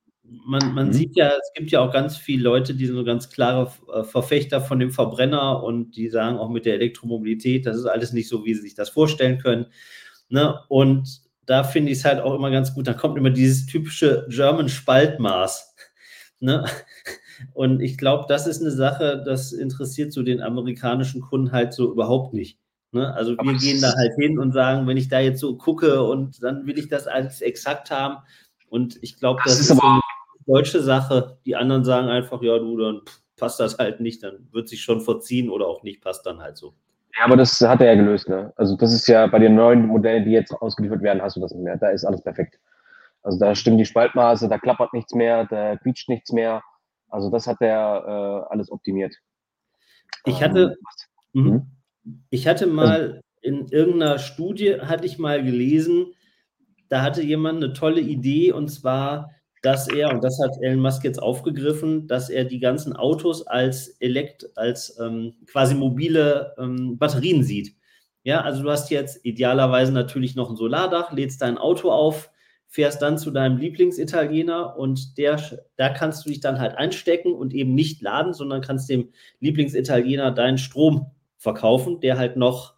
man, 0.46 0.74
man 0.74 0.88
mhm. 0.88 0.94
sieht 0.94 1.16
ja, 1.16 1.30
es 1.30 1.52
gibt 1.54 1.72
ja 1.72 1.82
auch 1.82 1.92
ganz 1.92 2.18
viele 2.18 2.44
Leute, 2.44 2.74
die 2.74 2.86
sind 2.86 2.96
so 2.96 3.04
ganz 3.04 3.30
klare 3.30 3.72
äh, 3.94 4.04
Verfechter 4.04 4.62
von 4.62 4.80
dem 4.80 4.92
Verbrenner 4.92 5.64
und 5.64 5.92
die 5.96 6.10
sagen 6.10 6.38
auch 6.38 6.50
mit 6.50 6.66
der 6.66 6.76
Elektromobilität, 6.76 7.66
das 7.66 7.78
ist 7.78 7.86
alles 7.86 8.14
nicht 8.14 8.30
so, 8.30 8.46
wie 8.46 8.54
sie 8.54 8.62
sich 8.62 8.76
das 8.76 8.90
vorstellen 8.90 9.40
können. 9.40 9.68
Ne? 10.30 10.60
Und 10.68 11.22
da 11.46 11.64
finde 11.64 11.92
ich 11.92 12.00
es 12.00 12.06
halt 12.06 12.20
auch 12.20 12.36
immer 12.36 12.52
ganz 12.52 12.74
gut, 12.74 12.88
da 12.88 12.94
kommt 12.94 13.18
immer 13.18 13.32
dieses 13.32 13.66
typische 13.66 14.28
German 14.30 14.70
Spaltmaß. 14.70 15.68
Ne? 16.42 16.64
Und 17.54 17.82
ich 17.82 17.98
glaube, 17.98 18.24
das 18.30 18.48
ist 18.48 18.62
eine 18.62 18.72
Sache, 18.72 19.22
das 19.26 19.52
interessiert 19.52 20.14
so 20.14 20.24
den 20.24 20.42
amerikanischen 20.42 21.20
Kunden 21.20 21.52
halt 21.52 21.74
so 21.74 21.92
überhaupt 21.92 22.34
nicht. 22.34 22.58
Ne? 22.94 23.14
Also 23.14 23.36
wir 23.38 23.58
gehen 23.58 23.82
da 23.82 23.94
halt 23.94 24.14
hin 24.18 24.40
und 24.40 24.54
sagen, 24.54 24.88
wenn 24.88 24.96
ich 24.96 25.10
da 25.10 25.20
jetzt 25.20 25.42
so 25.42 25.58
gucke 25.58 26.02
und 26.02 26.42
dann 26.42 26.66
will 26.66 26.80
ich 26.80 26.88
das 26.88 27.08
alles 27.08 27.42
exakt 27.42 27.92
haben. 27.92 28.24
Und 28.70 28.98
ich 29.02 29.18
glaube, 29.18 29.42
das, 29.44 29.58
das, 29.58 29.70
ist, 29.70 29.84
eine 29.84 30.00
deutsche 30.50 30.82
Sache. 30.82 31.38
Die 31.46 31.56
anderen 31.56 31.84
sagen 31.84 32.10
einfach, 32.10 32.42
ja, 32.42 32.58
du, 32.58 32.78
dann 32.78 33.02
passt 33.38 33.60
das 33.60 33.78
halt 33.78 34.00
nicht, 34.00 34.24
dann 34.24 34.48
wird 34.52 34.68
sich 34.68 34.82
schon 34.82 35.02
verziehen 35.02 35.50
oder 35.50 35.68
auch 35.68 35.84
nicht, 35.84 36.02
passt 36.02 36.26
dann 36.26 36.42
halt 36.42 36.58
so. 36.58 36.74
Ja, 37.18 37.26
aber 37.26 37.38
das 37.38 37.60
hat 37.62 37.82
er 37.82 37.88
ja 37.88 37.96
gelöst, 37.96 38.30
ne? 38.30 38.54
Also 38.56 38.76
das 38.76 38.94
ist 38.94 39.08
ja 39.08 39.28
bei 39.28 39.40
den 39.40 39.56
neuen 39.56 39.88
Modellen, 39.88 40.26
die 40.26 40.32
jetzt 40.32 40.54
ausgeliefert 40.54 41.02
werden, 41.02 41.22
hast 41.22 41.36
du 41.36 41.42
das 41.42 41.54
nicht 41.54 41.64
mehr. 41.64 41.78
Da 41.78 41.90
ist 41.90 42.06
alles 42.06 42.22
perfekt. 42.22 42.60
Also 43.22 43.40
da 43.40 43.56
stimmen 43.56 43.78
die 43.78 43.86
Spaltmaße, 43.86 44.48
da 44.48 44.58
klappert 44.58 44.94
nichts 44.94 45.14
mehr, 45.14 45.46
da 45.46 45.76
quietscht 45.78 46.10
nichts 46.10 46.32
mehr. 46.32 46.62
Also 47.10 47.30
das 47.30 47.48
hat 47.48 47.58
er 47.62 48.46
äh, 48.48 48.54
alles 48.54 48.72
optimiert. 48.72 49.16
Ich 50.26 50.42
hatte, 50.44 50.78
ähm, 51.36 51.44
mhm. 51.44 51.72
ich 52.30 52.48
hatte 52.48 52.68
mal 52.68 53.22
in 53.42 53.68
irgendeiner 53.68 54.20
Studie, 54.20 54.80
hatte 54.82 55.06
ich 55.06 55.18
mal 55.18 55.44
gelesen, 55.44 56.14
da 56.90 57.02
hatte 57.02 57.22
jemand 57.22 57.64
eine 57.64 57.74
tolle 57.74 58.02
Idee 58.02 58.52
und 58.52 58.70
zwar, 58.70 59.32
dass 59.62 59.90
er, 59.90 60.12
und 60.12 60.24
das 60.24 60.40
hat 60.42 60.58
Elon 60.62 60.80
Musk 60.80 61.04
jetzt 61.04 61.22
aufgegriffen, 61.22 62.08
dass 62.08 62.30
er 62.30 62.46
die 62.46 62.60
ganzen 62.60 62.96
Autos 62.96 63.46
als 63.46 63.90
Elekt, 64.00 64.50
als 64.56 64.98
ähm, 65.00 65.34
quasi 65.48 65.76
mobile 65.76 66.54
ähm, 66.58 66.98
Batterien 66.98 67.44
sieht. 67.44 67.76
Ja, 68.24 68.42
also 68.42 68.64
du 68.64 68.70
hast 68.70 68.90
jetzt 68.90 69.26
idealerweise 69.26 69.92
natürlich 69.92 70.36
noch 70.36 70.50
ein 70.50 70.56
Solardach, 70.56 71.12
lädst 71.12 71.42
dein 71.42 71.58
Auto 71.58 71.92
auf, 71.92 72.32
fährst 72.68 73.02
dann 73.02 73.18
zu 73.18 73.32
deinem 73.32 73.58
Lieblingsitaliener 73.58 74.78
und 74.78 75.18
der, 75.18 75.42
da 75.76 75.90
kannst 75.90 76.26
du 76.26 76.30
dich 76.30 76.40
dann 76.40 76.60
halt 76.60 76.78
einstecken 76.78 77.34
und 77.34 77.54
eben 77.54 77.74
nicht 77.74 78.02
laden, 78.02 78.34
sondern 78.34 78.62
kannst 78.62 78.90
dem 78.90 79.10
Lieblingsitaliener 79.40 80.32
deinen 80.32 80.58
Strom 80.58 81.08
verkaufen, 81.38 82.00
der 82.00 82.18
halt 82.18 82.38
noch, 82.38 82.76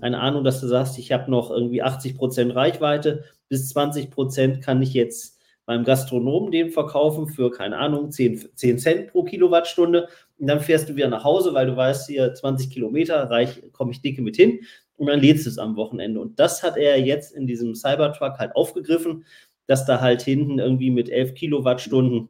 keine 0.00 0.20
Ahnung, 0.20 0.44
dass 0.44 0.60
du 0.60 0.66
sagst, 0.66 0.98
ich 0.98 1.12
habe 1.12 1.30
noch 1.30 1.50
irgendwie 1.50 1.82
80 1.82 2.16
Prozent 2.16 2.54
Reichweite, 2.54 3.24
bis 3.48 3.68
20 3.68 4.10
Prozent 4.10 4.62
kann 4.62 4.80
ich 4.80 4.94
jetzt 4.94 5.33
beim 5.66 5.84
Gastronomen 5.84 6.50
den 6.50 6.70
verkaufen 6.70 7.26
für, 7.26 7.50
keine 7.50 7.78
Ahnung, 7.78 8.10
10, 8.10 8.50
10 8.54 8.78
Cent 8.78 9.06
pro 9.08 9.24
Kilowattstunde. 9.24 10.08
Und 10.38 10.46
dann 10.46 10.60
fährst 10.60 10.88
du 10.88 10.96
wieder 10.96 11.08
nach 11.08 11.24
Hause, 11.24 11.54
weil 11.54 11.66
du 11.66 11.76
weißt, 11.76 12.06
hier 12.08 12.34
20 12.34 12.70
Kilometer 12.70 13.30
reich, 13.30 13.62
komme 13.72 13.92
ich 13.92 14.02
dicke 14.02 14.22
mit 14.22 14.36
hin 14.36 14.60
und 14.96 15.06
dann 15.08 15.20
lädst 15.20 15.46
du 15.46 15.50
es 15.50 15.58
am 15.58 15.76
Wochenende. 15.76 16.20
Und 16.20 16.38
das 16.38 16.62
hat 16.62 16.76
er 16.76 17.00
jetzt 17.00 17.32
in 17.32 17.46
diesem 17.46 17.74
Cybertruck 17.74 18.38
halt 18.38 18.54
aufgegriffen, 18.54 19.24
dass 19.66 19.86
da 19.86 20.00
halt 20.00 20.22
hinten 20.22 20.58
irgendwie 20.58 20.90
mit 20.90 21.08
11 21.08 21.34
Kilowattstunden 21.34 22.28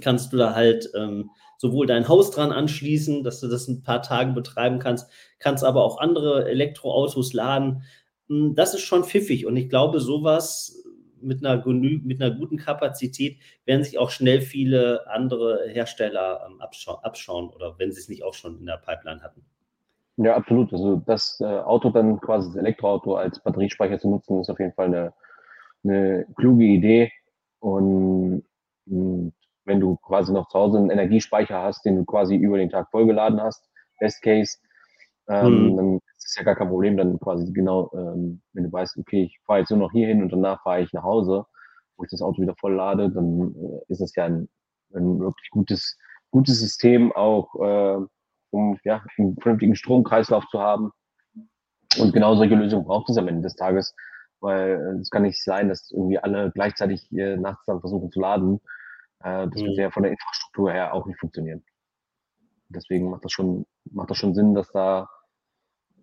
kannst 0.00 0.32
du 0.32 0.36
da 0.36 0.54
halt 0.54 0.90
ähm, 0.94 1.30
sowohl 1.58 1.86
dein 1.86 2.08
Haus 2.08 2.30
dran 2.30 2.52
anschließen, 2.52 3.22
dass 3.22 3.40
du 3.40 3.48
das 3.48 3.68
ein 3.68 3.82
paar 3.82 4.02
Tage 4.02 4.32
betreiben 4.32 4.78
kannst, 4.78 5.08
kannst 5.38 5.64
aber 5.64 5.84
auch 5.84 5.98
andere 5.98 6.48
Elektroautos 6.48 7.32
laden. 7.32 7.82
Hm, 8.28 8.54
das 8.54 8.74
ist 8.74 8.82
schon 8.82 9.04
pfiffig 9.04 9.46
und 9.46 9.56
ich 9.56 9.68
glaube, 9.68 10.00
sowas 10.00 10.82
mit 11.26 11.44
einer, 11.44 11.64
mit 11.66 12.22
einer 12.22 12.34
guten 12.34 12.56
Kapazität 12.56 13.38
werden 13.64 13.84
sich 13.84 13.98
auch 13.98 14.10
schnell 14.10 14.40
viele 14.40 15.06
andere 15.08 15.68
Hersteller 15.68 16.46
ähm, 16.48 16.60
abscha 16.60 17.00
abschauen 17.02 17.50
oder 17.50 17.78
wenn 17.78 17.92
sie 17.92 18.00
es 18.00 18.08
nicht 18.08 18.24
auch 18.24 18.34
schon 18.34 18.58
in 18.58 18.66
der 18.66 18.78
Pipeline 18.78 19.22
hatten. 19.22 19.44
Ja, 20.16 20.34
absolut. 20.34 20.72
Also 20.72 20.96
das 21.04 21.38
äh, 21.40 21.44
Auto 21.44 21.90
dann 21.90 22.20
quasi 22.20 22.48
das 22.48 22.56
Elektroauto 22.56 23.16
als 23.16 23.40
Batteriespeicher 23.40 23.98
zu 23.98 24.08
nutzen, 24.08 24.40
ist 24.40 24.48
auf 24.48 24.58
jeden 24.58 24.72
Fall 24.72 24.86
eine, 24.86 25.12
eine 25.84 26.26
kluge 26.36 26.64
Idee. 26.64 27.12
Und, 27.58 28.44
und 28.86 29.32
wenn 29.64 29.80
du 29.80 29.96
quasi 29.96 30.32
noch 30.32 30.48
zu 30.48 30.58
Hause 30.58 30.78
einen 30.78 30.90
Energiespeicher 30.90 31.62
hast, 31.62 31.84
den 31.84 31.96
du 31.96 32.04
quasi 32.04 32.36
über 32.36 32.56
den 32.56 32.70
Tag 32.70 32.90
vollgeladen 32.90 33.42
hast, 33.42 33.68
Best 33.98 34.22
Case, 34.22 34.56
ähm, 35.28 35.72
mhm. 35.72 35.76
dann 35.76 35.94
ist 36.16 36.28
es 36.28 36.36
ja 36.36 36.42
gar 36.42 36.56
kein 36.56 36.68
Problem, 36.68 36.96
dann 36.96 37.18
quasi 37.18 37.52
genau, 37.52 37.90
ähm, 37.94 38.42
wenn 38.52 38.64
du 38.64 38.72
weißt, 38.72 38.96
okay, 38.98 39.24
ich 39.24 39.40
fahre 39.44 39.60
jetzt 39.60 39.70
nur 39.70 39.80
noch 39.80 39.92
hier 39.92 40.06
hin 40.06 40.22
und 40.22 40.32
danach 40.32 40.62
fahre 40.62 40.82
ich 40.82 40.92
nach 40.92 41.02
Hause, 41.02 41.44
wo 41.96 42.04
ich 42.04 42.10
das 42.10 42.22
Auto 42.22 42.42
wieder 42.42 42.54
voll 42.60 42.74
lade, 42.74 43.10
dann 43.10 43.54
äh, 43.54 43.92
ist 43.92 44.00
es 44.00 44.14
ja 44.14 44.26
ein, 44.26 44.48
ein 44.94 45.20
wirklich 45.20 45.50
gutes, 45.50 45.98
gutes 46.30 46.60
System 46.60 47.12
auch, 47.12 47.54
äh, 47.56 47.98
um 48.50 48.78
ja, 48.84 49.02
einen 49.18 49.36
vernünftigen 49.40 49.76
Stromkreislauf 49.76 50.46
zu 50.48 50.60
haben. 50.60 50.92
Und 51.98 52.12
genau 52.12 52.34
solche 52.34 52.54
Lösungen 52.54 52.84
braucht 52.84 53.10
es 53.10 53.16
am 53.16 53.28
Ende 53.28 53.42
des 53.42 53.56
Tages, 53.56 53.94
weil 54.40 54.70
äh, 54.70 55.00
es 55.00 55.10
kann 55.10 55.22
nicht 55.22 55.42
sein, 55.42 55.68
dass 55.68 55.90
irgendwie 55.90 56.18
alle 56.18 56.50
gleichzeitig 56.52 57.10
äh, 57.12 57.36
nachts 57.36 57.64
dann 57.66 57.80
versuchen 57.80 58.10
zu 58.10 58.20
laden. 58.20 58.60
Äh, 59.20 59.48
das 59.48 59.60
mhm. 59.60 59.66
wird 59.66 59.78
ja 59.78 59.90
von 59.90 60.02
der 60.02 60.12
Infrastruktur 60.12 60.70
her 60.72 60.94
auch 60.94 61.06
nicht 61.06 61.18
funktionieren. 61.18 61.64
Deswegen 62.68 63.10
macht 63.10 63.24
das 63.24 63.32
schon, 63.32 63.66
macht 63.84 64.10
das 64.10 64.18
schon 64.18 64.34
Sinn, 64.34 64.54
dass 64.54 64.70
da 64.72 65.08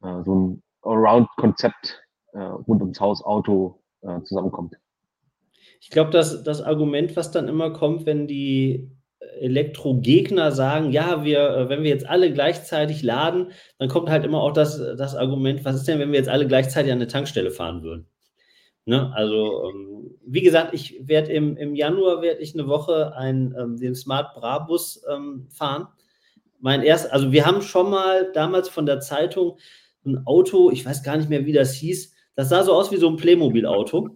äh, 0.03 0.23
so 0.23 0.35
ein 0.35 0.63
Allround-Konzept 0.81 2.01
äh, 2.33 2.39
rund 2.39 2.81
ums 2.81 2.99
Haus 2.99 3.23
Auto 3.23 3.81
äh, 4.01 4.21
zusammenkommt. 4.23 4.75
Ich 5.81 5.89
glaube, 5.89 6.11
dass 6.11 6.43
das 6.43 6.61
Argument, 6.61 7.15
was 7.15 7.31
dann 7.31 7.47
immer 7.47 7.71
kommt, 7.71 8.05
wenn 8.05 8.27
die 8.27 8.89
Elektrogegner 9.39 10.51
sagen, 10.51 10.91
ja, 10.91 11.23
wir, 11.23 11.39
äh, 11.49 11.69
wenn 11.69 11.83
wir 11.83 11.89
jetzt 11.89 12.07
alle 12.07 12.31
gleichzeitig 12.31 13.03
laden, 13.03 13.51
dann 13.77 13.89
kommt 13.89 14.09
halt 14.09 14.25
immer 14.25 14.41
auch 14.41 14.53
das, 14.53 14.77
das 14.77 15.15
Argument, 15.15 15.65
was 15.65 15.75
ist 15.75 15.87
denn, 15.87 15.99
wenn 15.99 16.11
wir 16.11 16.19
jetzt 16.19 16.29
alle 16.29 16.47
gleichzeitig 16.47 16.91
an 16.91 16.99
eine 16.99 17.07
Tankstelle 17.07 17.51
fahren 17.51 17.83
würden? 17.83 18.07
Ne? 18.85 19.11
Also, 19.15 19.69
ähm, 19.69 20.15
wie 20.25 20.41
gesagt, 20.41 20.73
ich 20.73 20.99
werde 21.07 21.31
im, 21.31 21.55
im 21.55 21.75
Januar 21.75 22.21
werde 22.21 22.41
ich 22.41 22.53
eine 22.53 22.67
Woche 22.67 23.15
ein, 23.15 23.55
ähm, 23.57 23.77
den 23.77 23.95
Smart 23.95 24.33
Brabus 24.35 25.03
ähm, 25.09 25.47
fahren. 25.49 25.87
Mein 26.59 26.81
erst, 26.81 27.11
also 27.11 27.31
wir 27.31 27.45
haben 27.45 27.61
schon 27.61 27.89
mal 27.89 28.31
damals 28.33 28.69
von 28.69 28.85
der 28.85 28.99
Zeitung 28.99 29.57
ein 30.05 30.25
Auto, 30.25 30.71
ich 30.71 30.85
weiß 30.85 31.03
gar 31.03 31.17
nicht 31.17 31.29
mehr, 31.29 31.45
wie 31.45 31.53
das 31.53 31.73
hieß, 31.73 32.13
das 32.35 32.49
sah 32.49 32.63
so 32.63 32.73
aus 32.73 32.91
wie 32.91 32.97
so 32.97 33.07
ein 33.07 33.17
Playmobil-Auto. 33.17 34.09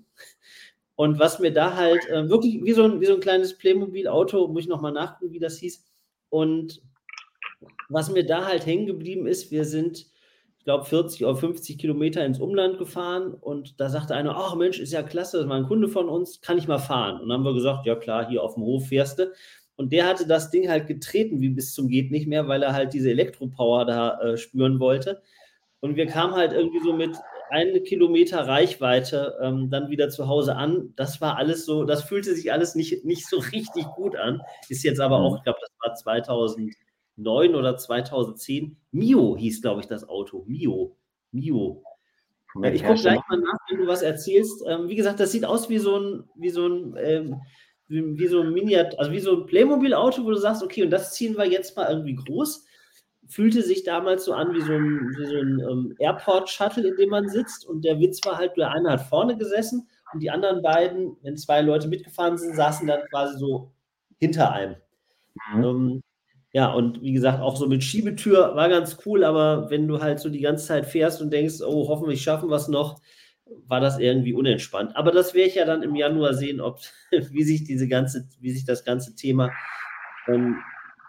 Und 0.95 1.19
was 1.19 1.39
mir 1.39 1.53
da 1.53 1.75
halt 1.75 2.09
äh, 2.09 2.27
wirklich 2.27 2.63
wie 2.63 2.73
so, 2.73 2.83
ein, 2.83 2.99
wie 2.99 3.05
so 3.05 3.13
ein 3.13 3.19
kleines 3.19 3.55
Playmobil-Auto, 3.57 4.47
muss 4.47 4.63
ich 4.63 4.67
nochmal 4.67 4.91
nachgucken, 4.91 5.31
wie 5.31 5.39
das 5.39 5.57
hieß. 5.59 5.85
Und 6.29 6.81
was 7.89 8.09
mir 8.11 8.25
da 8.25 8.45
halt 8.45 8.65
hängen 8.65 8.87
geblieben 8.87 9.27
ist, 9.27 9.51
wir 9.51 9.63
sind, 9.65 10.07
ich 10.57 10.63
glaube, 10.63 10.85
40 10.85 11.23
oder 11.23 11.35
50 11.35 11.77
Kilometer 11.77 12.25
ins 12.25 12.39
Umland 12.39 12.77
gefahren 12.77 13.33
und 13.33 13.79
da 13.79 13.89
sagte 13.89 14.15
einer, 14.15 14.35
ach 14.35 14.55
Mensch, 14.55 14.79
ist 14.79 14.91
ja 14.91 15.03
klasse, 15.03 15.37
das 15.37 15.47
war 15.47 15.55
ein 15.55 15.67
Kunde 15.67 15.87
von 15.87 16.09
uns, 16.09 16.41
kann 16.41 16.57
ich 16.57 16.67
mal 16.67 16.79
fahren? 16.79 17.21
Und 17.21 17.29
dann 17.29 17.39
haben 17.39 17.45
wir 17.45 17.53
gesagt, 17.53 17.85
ja 17.85 17.95
klar, 17.95 18.27
hier 18.27 18.43
auf 18.43 18.55
dem 18.55 18.63
Hof 18.63 18.87
fährst 18.87 19.19
du. 19.19 19.31
Und 19.75 19.93
der 19.93 20.07
hatte 20.07 20.27
das 20.27 20.49
Ding 20.49 20.67
halt 20.67 20.87
getreten, 20.87 21.39
wie 21.39 21.49
bis 21.49 21.73
zum 21.73 21.87
geht 21.87 22.11
nicht 22.11 22.27
mehr, 22.27 22.47
weil 22.47 22.63
er 22.63 22.73
halt 22.73 22.93
diese 22.93 23.11
Elektropower 23.11 23.85
da 23.85 24.19
äh, 24.19 24.37
spüren 24.37 24.79
wollte. 24.79 25.21
Und 25.79 25.95
wir 25.95 26.07
kamen 26.07 26.33
halt 26.33 26.53
irgendwie 26.53 26.79
so 26.79 26.93
mit 26.93 27.15
eine 27.49 27.81
Kilometer 27.81 28.47
Reichweite 28.47 29.37
ähm, 29.41 29.69
dann 29.69 29.89
wieder 29.89 30.09
zu 30.09 30.27
Hause 30.27 30.55
an. 30.55 30.93
Das 30.95 31.21
war 31.21 31.37
alles 31.37 31.65
so, 31.65 31.83
das 31.83 32.03
fühlte 32.03 32.35
sich 32.35 32.51
alles 32.51 32.75
nicht, 32.75 33.05
nicht 33.05 33.27
so 33.27 33.37
richtig 33.51 33.85
gut 33.95 34.15
an. 34.15 34.41
Ist 34.69 34.83
jetzt 34.83 34.99
aber 34.99 35.19
auch, 35.19 35.31
mhm. 35.31 35.37
ich 35.37 35.43
glaube, 35.43 35.59
das 35.61 36.03
war 36.05 36.17
2009 37.15 37.55
oder 37.55 37.77
2010. 37.77 38.77
Mio 38.91 39.37
hieß, 39.37 39.61
glaube 39.61 39.81
ich, 39.81 39.87
das 39.87 40.07
Auto. 40.07 40.43
Mio. 40.47 40.97
Mio. 41.31 41.83
Ich 42.71 42.83
gucke 42.83 42.99
gleich 42.99 43.19
mal 43.29 43.39
nach, 43.39 43.59
wenn 43.69 43.79
du 43.79 43.87
was 43.87 44.01
erzählst. 44.01 44.63
Ähm, 44.67 44.89
wie 44.89 44.95
gesagt, 44.95 45.19
das 45.19 45.31
sieht 45.31 45.45
aus 45.45 45.69
wie 45.69 45.77
so 45.77 45.99
ein, 45.99 46.23
wie 46.35 46.49
so 46.49 46.67
ein, 46.67 46.95
ähm, 46.97 47.41
wie, 47.87 48.17
wie, 48.17 48.27
so 48.27 48.41
ein 48.41 48.51
Miniat, 48.51 48.97
also 48.97 49.11
wie 49.11 49.19
so 49.19 49.41
ein 49.41 49.45
Playmobil-Auto, 49.45 50.23
wo 50.25 50.31
du 50.31 50.37
sagst, 50.37 50.63
okay, 50.63 50.83
und 50.83 50.89
das 50.89 51.13
ziehen 51.13 51.37
wir 51.37 51.45
jetzt 51.45 51.77
mal 51.77 51.89
irgendwie 51.89 52.15
groß 52.15 52.65
fühlte 53.27 53.61
sich 53.61 53.83
damals 53.83 54.25
so 54.25 54.33
an 54.33 54.53
wie 54.53 54.61
so 54.61 54.73
ein, 54.73 55.15
wie 55.17 55.25
so 55.25 55.37
ein 55.37 55.59
ähm, 55.59 55.95
Airport-Shuttle, 55.99 56.87
in 56.87 56.95
dem 56.95 57.09
man 57.09 57.29
sitzt. 57.29 57.65
Und 57.65 57.83
der 57.83 57.99
Witz 57.99 58.19
war 58.25 58.37
halt, 58.37 58.55
der 58.57 58.71
eine 58.71 58.91
hat 58.91 59.01
vorne 59.01 59.37
gesessen 59.37 59.87
und 60.13 60.21
die 60.21 60.31
anderen 60.31 60.61
beiden, 60.61 61.17
wenn 61.21 61.37
zwei 61.37 61.61
Leute 61.61 61.87
mitgefahren 61.87 62.37
sind, 62.37 62.55
saßen 62.55 62.87
dann 62.87 63.01
quasi 63.09 63.37
so 63.37 63.71
hinter 64.19 64.51
einem. 64.53 64.75
Mhm. 65.53 65.63
Ähm, 65.63 66.03
ja, 66.53 66.71
und 66.71 67.01
wie 67.01 67.13
gesagt, 67.13 67.41
auch 67.41 67.55
so 67.57 67.67
mit 67.67 67.83
Schiebetür 67.83 68.55
war 68.55 68.69
ganz 68.69 68.97
cool, 69.05 69.23
aber 69.23 69.69
wenn 69.69 69.87
du 69.87 70.01
halt 70.01 70.19
so 70.19 70.29
die 70.29 70.41
ganze 70.41 70.65
Zeit 70.65 70.85
fährst 70.85 71.21
und 71.21 71.31
denkst, 71.31 71.61
oh, 71.61 71.87
hoffentlich 71.89 72.21
schaffen 72.21 72.49
wir 72.49 72.55
es 72.55 72.67
noch, 72.67 73.01
war 73.67 73.79
das 73.79 73.99
irgendwie 73.99 74.33
unentspannt. 74.33 74.95
Aber 74.95 75.11
das 75.11 75.33
werde 75.33 75.49
ich 75.49 75.55
ja 75.55 75.65
dann 75.65 75.83
im 75.83 75.95
Januar 75.95 76.33
sehen, 76.33 76.61
ob, 76.61 76.79
wie 77.11 77.43
sich 77.43 77.63
diese 77.65 77.87
ganze, 77.87 78.27
wie 78.39 78.51
sich 78.51 78.65
das 78.65 78.85
ganze 78.85 79.15
Thema 79.15 79.51
ähm, 80.27 80.57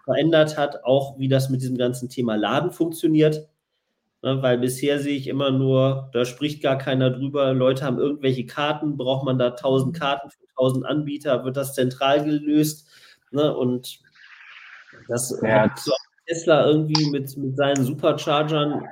verändert 0.09 0.57
hat, 0.57 0.85
auch 0.85 1.19
wie 1.19 1.29
das 1.29 1.50
mit 1.50 1.61
diesem 1.61 1.77
ganzen 1.77 2.09
Thema 2.09 2.37
Laden 2.37 2.71
funktioniert. 2.71 3.47
Ne, 4.23 4.43
weil 4.43 4.59
bisher 4.59 4.99
sehe 4.99 5.17
ich 5.17 5.29
immer 5.29 5.50
nur, 5.50 6.11
da 6.12 6.25
spricht 6.25 6.62
gar 6.62 6.79
keiner 6.79 7.11
drüber. 7.11 7.53
Leute 7.53 7.85
haben 7.85 7.99
irgendwelche 7.99 8.47
Karten, 8.47 8.97
braucht 8.97 9.25
man 9.25 9.38
da 9.38 9.50
1000 9.50 9.95
Karten 9.95 10.31
für 10.31 10.45
1000 10.57 10.87
Anbieter, 10.87 11.45
wird 11.45 11.57
das 11.57 11.75
zentral 11.75 12.25
gelöst. 12.25 12.88
Ne, 13.31 13.55
und 13.55 14.00
das 15.09 15.38
ja. 15.43 15.62
hat 15.62 15.79
so 15.79 15.93
Tesla 16.27 16.67
irgendwie 16.67 17.11
mit, 17.11 17.37
mit 17.37 17.57
seinen 17.57 17.85
Superchargern 17.85 18.83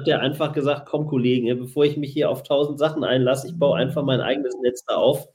hat 0.00 0.08
er 0.08 0.20
einfach 0.20 0.52
gesagt, 0.52 0.86
komm 0.86 1.06
Kollegen, 1.06 1.56
bevor 1.58 1.84
ich 1.84 1.96
mich 1.96 2.12
hier 2.12 2.30
auf 2.30 2.40
1000 2.40 2.78
Sachen 2.78 3.04
einlasse, 3.04 3.46
ich 3.46 3.58
baue 3.58 3.76
einfach 3.76 4.02
mein 4.02 4.20
eigenes 4.20 4.56
Netz 4.60 4.84
da 4.86 4.96
auf. 4.96 5.28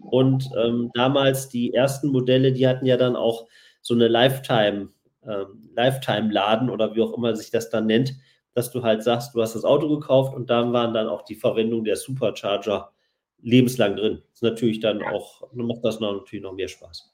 Und 0.00 0.48
ähm, 0.56 0.90
damals 0.94 1.48
die 1.48 1.74
ersten 1.74 2.08
Modelle, 2.08 2.52
die 2.52 2.66
hatten 2.66 2.86
ja 2.86 2.96
dann 2.96 3.16
auch 3.16 3.46
so 3.80 3.94
eine 3.94 4.08
Lifetime, 4.08 4.88
ähm, 5.26 5.70
Lifetime-Laden 5.74 6.70
oder 6.70 6.94
wie 6.94 7.02
auch 7.02 7.12
immer 7.16 7.34
sich 7.36 7.50
das 7.50 7.70
dann 7.70 7.86
nennt, 7.86 8.14
dass 8.54 8.70
du 8.70 8.82
halt 8.82 9.02
sagst, 9.02 9.34
du 9.34 9.42
hast 9.42 9.54
das 9.54 9.64
Auto 9.64 9.88
gekauft 9.88 10.34
und 10.34 10.50
da 10.50 10.72
waren 10.72 10.94
dann 10.94 11.08
auch 11.08 11.22
die 11.22 11.34
Verwendung 11.34 11.84
der 11.84 11.96
Supercharger 11.96 12.90
lebenslang 13.42 13.96
drin. 13.96 14.22
Das 14.30 14.34
ist 14.34 14.42
natürlich 14.42 14.80
dann 14.80 15.02
auch, 15.02 15.42
macht 15.52 15.84
das 15.84 16.00
natürlich 16.00 16.42
noch 16.42 16.52
mehr 16.52 16.68
Spaß. 16.68 17.12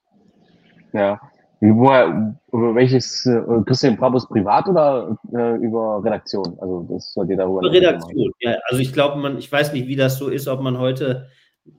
Ja. 0.93 1.21
Woher, 1.61 2.39
über 2.53 2.75
welches, 2.75 3.25
äh, 3.25 3.41
Christian 3.65 3.97
Brabus 3.97 4.29
privat 4.29 4.69
oder 4.69 5.17
äh, 5.33 5.57
über 5.57 6.05
Redaktion? 6.05 6.59
Also 6.61 6.87
das 6.91 7.15
sollt 7.15 7.31
ihr 7.31 7.39
darüber. 7.39 7.61
Über 7.61 7.73
Redaktion, 7.73 8.31
ja. 8.41 8.57
Also 8.69 8.83
ich 8.83 8.93
glaube, 8.93 9.17
man, 9.17 9.39
ich 9.39 9.51
weiß 9.51 9.73
nicht, 9.73 9.87
wie 9.89 9.97
das 9.97 10.19
so 10.19 10.29
ist, 10.29 10.49
ob 10.49 10.61
man 10.61 10.79
heute 10.79 11.29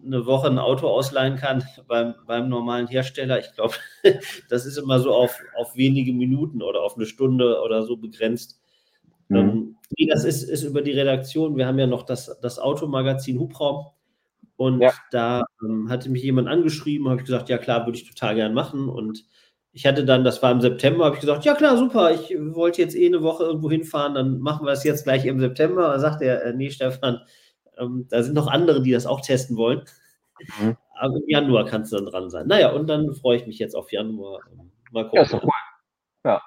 eine 0.05 0.25
Woche 0.25 0.47
ein 0.47 0.59
Auto 0.59 0.87
ausleihen 0.87 1.35
kann 1.35 1.63
beim, 1.87 2.15
beim 2.25 2.49
normalen 2.49 2.87
Hersteller. 2.87 3.39
Ich 3.39 3.53
glaube, 3.53 3.75
das 4.49 4.65
ist 4.65 4.77
immer 4.77 4.99
so 4.99 5.13
auf, 5.13 5.39
auf 5.57 5.75
wenige 5.75 6.13
Minuten 6.13 6.61
oder 6.61 6.81
auf 6.83 6.95
eine 6.95 7.05
Stunde 7.05 7.61
oder 7.61 7.83
so 7.83 7.97
begrenzt. 7.97 8.59
Mhm. 9.29 9.37
Ähm, 9.37 9.75
das 10.09 10.23
ist, 10.23 10.43
ist 10.43 10.63
über 10.63 10.81
die 10.81 10.91
Redaktion. 10.91 11.57
Wir 11.57 11.67
haben 11.67 11.79
ja 11.79 11.87
noch 11.87 12.03
das, 12.03 12.39
das 12.41 12.59
Automagazin 12.59 13.39
Hubraum. 13.39 13.87
Und 14.55 14.81
ja. 14.81 14.91
da 15.11 15.43
ähm, 15.63 15.89
hatte 15.89 16.09
mich 16.09 16.23
jemand 16.23 16.47
angeschrieben, 16.47 17.07
habe 17.07 17.19
ich 17.19 17.25
gesagt, 17.25 17.47
ja 17.47 17.59
klar, 17.59 17.85
würde 17.85 17.97
ich 17.97 18.07
total 18.07 18.35
gern 18.35 18.55
machen. 18.55 18.89
Und 18.89 19.23
ich 19.71 19.85
hatte 19.85 20.03
dann, 20.03 20.23
das 20.23 20.41
war 20.41 20.51
im 20.51 20.61
September, 20.61 21.05
habe 21.05 21.15
ich 21.15 21.21
gesagt, 21.21 21.45
ja 21.45 21.53
klar, 21.53 21.77
super, 21.77 22.11
ich 22.11 22.35
wollte 22.55 22.81
jetzt 22.81 22.95
eh 22.95 23.05
eine 23.05 23.21
Woche 23.21 23.43
irgendwo 23.43 23.69
hinfahren, 23.69 24.15
dann 24.15 24.39
machen 24.39 24.65
wir 24.65 24.71
es 24.71 24.83
jetzt 24.83 25.03
gleich 25.03 25.25
im 25.25 25.39
September. 25.39 25.83
Da 25.83 25.99
sagt 25.99 26.23
er, 26.23 26.43
äh, 26.43 26.53
nee, 26.53 26.71
Stefan, 26.71 27.19
ähm, 27.79 28.07
da 28.09 28.23
sind 28.23 28.33
noch 28.33 28.47
andere, 28.47 28.81
die 28.81 28.91
das 28.91 29.05
auch 29.05 29.21
testen 29.21 29.57
wollen. 29.57 29.83
Mhm. 30.59 30.77
Aber 30.95 31.15
im 31.15 31.27
Januar 31.27 31.65
kannst 31.65 31.91
du 31.91 31.97
dann 31.97 32.05
dran 32.05 32.29
sein. 32.29 32.47
Naja, 32.47 32.71
und 32.71 32.87
dann 32.87 33.13
freue 33.13 33.37
ich 33.37 33.47
mich 33.47 33.59
jetzt 33.59 33.75
auf 33.75 33.91
Januar. 33.91 34.39
Mal 34.91 35.03
gucken. 35.03 35.17
Ja, 35.17 35.21
ist 35.23 35.33
doch 35.33 35.43
cool. 35.43 35.51
Ja. 36.25 36.41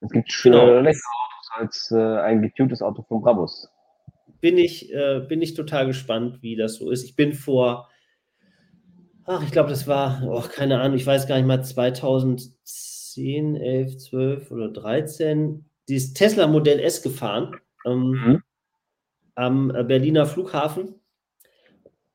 Es 0.00 0.10
gibt 0.10 0.30
schöne 0.30 0.58
genau. 0.58 0.78
Autos 0.82 1.50
als 1.52 1.90
äh, 1.90 2.18
ein 2.20 2.42
getuntes 2.42 2.82
Auto 2.82 3.02
von 3.02 3.22
Brabus. 3.22 3.68
Bin 4.40 4.58
ich, 4.58 4.92
äh, 4.92 5.20
bin 5.20 5.40
ich 5.40 5.54
total 5.54 5.86
gespannt, 5.86 6.42
wie 6.42 6.56
das 6.56 6.76
so 6.76 6.90
ist. 6.90 7.04
Ich 7.04 7.16
bin 7.16 7.32
vor, 7.32 7.88
ach, 9.24 9.42
ich 9.42 9.50
glaube, 9.50 9.70
das 9.70 9.86
war, 9.86 10.22
oh, 10.26 10.42
keine 10.42 10.80
Ahnung, 10.80 10.96
ich 10.96 11.06
weiß 11.06 11.26
gar 11.26 11.36
nicht 11.36 11.46
mal, 11.46 11.64
2010, 11.64 13.56
11, 13.56 13.96
12 13.96 14.50
oder 14.50 14.68
13, 14.70 15.64
dieses 15.88 16.12
Tesla 16.12 16.46
Modell 16.46 16.80
S 16.80 17.00
gefahren. 17.02 17.56
Ähm, 17.86 18.10
mhm 18.10 18.42
am 19.36 19.68
Berliner 19.68 20.26
Flughafen. 20.26 20.96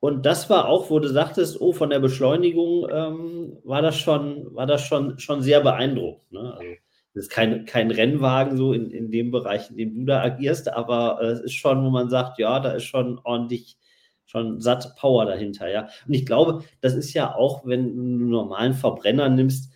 Und 0.00 0.26
das 0.26 0.50
war 0.50 0.68
auch, 0.68 0.90
wo 0.90 0.98
du 0.98 1.08
sagtest, 1.08 1.60
oh, 1.60 1.72
von 1.72 1.90
der 1.90 2.00
Beschleunigung 2.00 2.88
ähm, 2.92 3.56
war 3.62 3.82
das 3.82 3.96
schon, 3.96 4.52
war 4.54 4.66
das 4.66 4.82
schon, 4.82 5.18
schon 5.18 5.42
sehr 5.42 5.60
beeindruckend. 5.60 6.32
Ne? 6.32 6.54
Also, 6.58 6.72
das 7.14 7.24
ist 7.24 7.30
kein, 7.30 7.66
kein 7.66 7.90
Rennwagen 7.90 8.56
so 8.56 8.72
in, 8.72 8.90
in 8.90 9.10
dem 9.10 9.30
Bereich, 9.30 9.70
in 9.70 9.76
dem 9.76 9.94
du 9.94 10.04
da 10.06 10.22
agierst, 10.22 10.72
aber 10.72 11.18
äh, 11.20 11.26
es 11.26 11.40
ist 11.40 11.54
schon, 11.54 11.84
wo 11.84 11.90
man 11.90 12.08
sagt, 12.08 12.38
ja, 12.38 12.58
da 12.58 12.72
ist 12.72 12.84
schon 12.84 13.20
ordentlich, 13.22 13.76
schon 14.24 14.60
satt 14.60 14.96
Power 14.96 15.26
dahinter, 15.26 15.70
ja. 15.70 15.88
Und 16.06 16.14
ich 16.14 16.24
glaube, 16.24 16.64
das 16.80 16.94
ist 16.94 17.12
ja 17.12 17.34
auch, 17.34 17.66
wenn 17.66 17.94
du 17.94 18.02
einen 18.02 18.28
normalen 18.30 18.74
Verbrenner 18.74 19.28
nimmst, 19.28 19.71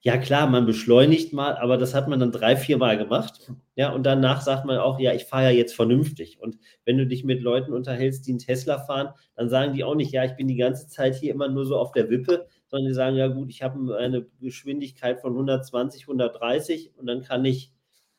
ja 0.00 0.16
klar, 0.16 0.48
man 0.48 0.64
beschleunigt 0.64 1.32
mal, 1.32 1.56
aber 1.56 1.76
das 1.76 1.94
hat 1.94 2.08
man 2.08 2.20
dann 2.20 2.30
drei, 2.30 2.56
vier 2.56 2.78
Mal 2.78 2.96
gemacht. 2.98 3.52
Ja, 3.74 3.92
und 3.92 4.04
danach 4.04 4.40
sagt 4.42 4.64
man 4.64 4.78
auch, 4.78 5.00
ja, 5.00 5.12
ich 5.12 5.24
fahre 5.24 5.44
ja 5.44 5.50
jetzt 5.50 5.74
vernünftig. 5.74 6.40
Und 6.40 6.58
wenn 6.84 6.98
du 6.98 7.06
dich 7.06 7.24
mit 7.24 7.42
Leuten 7.42 7.72
unterhältst, 7.72 8.26
die 8.26 8.32
einen 8.32 8.38
Tesla 8.38 8.78
fahren, 8.78 9.12
dann 9.34 9.48
sagen 9.48 9.74
die 9.74 9.84
auch 9.84 9.96
nicht, 9.96 10.12
ja, 10.12 10.24
ich 10.24 10.36
bin 10.36 10.46
die 10.46 10.56
ganze 10.56 10.88
Zeit 10.88 11.16
hier 11.16 11.32
immer 11.32 11.48
nur 11.48 11.66
so 11.66 11.76
auf 11.76 11.92
der 11.92 12.10
Wippe, 12.10 12.46
sondern 12.68 12.88
die 12.88 12.94
sagen, 12.94 13.16
ja 13.16 13.26
gut, 13.26 13.50
ich 13.50 13.62
habe 13.62 13.96
eine 13.96 14.26
Geschwindigkeit 14.40 15.20
von 15.20 15.32
120, 15.32 16.02
130 16.02 16.92
und 16.96 17.06
dann 17.06 17.22
kann 17.22 17.44
ich 17.44 17.72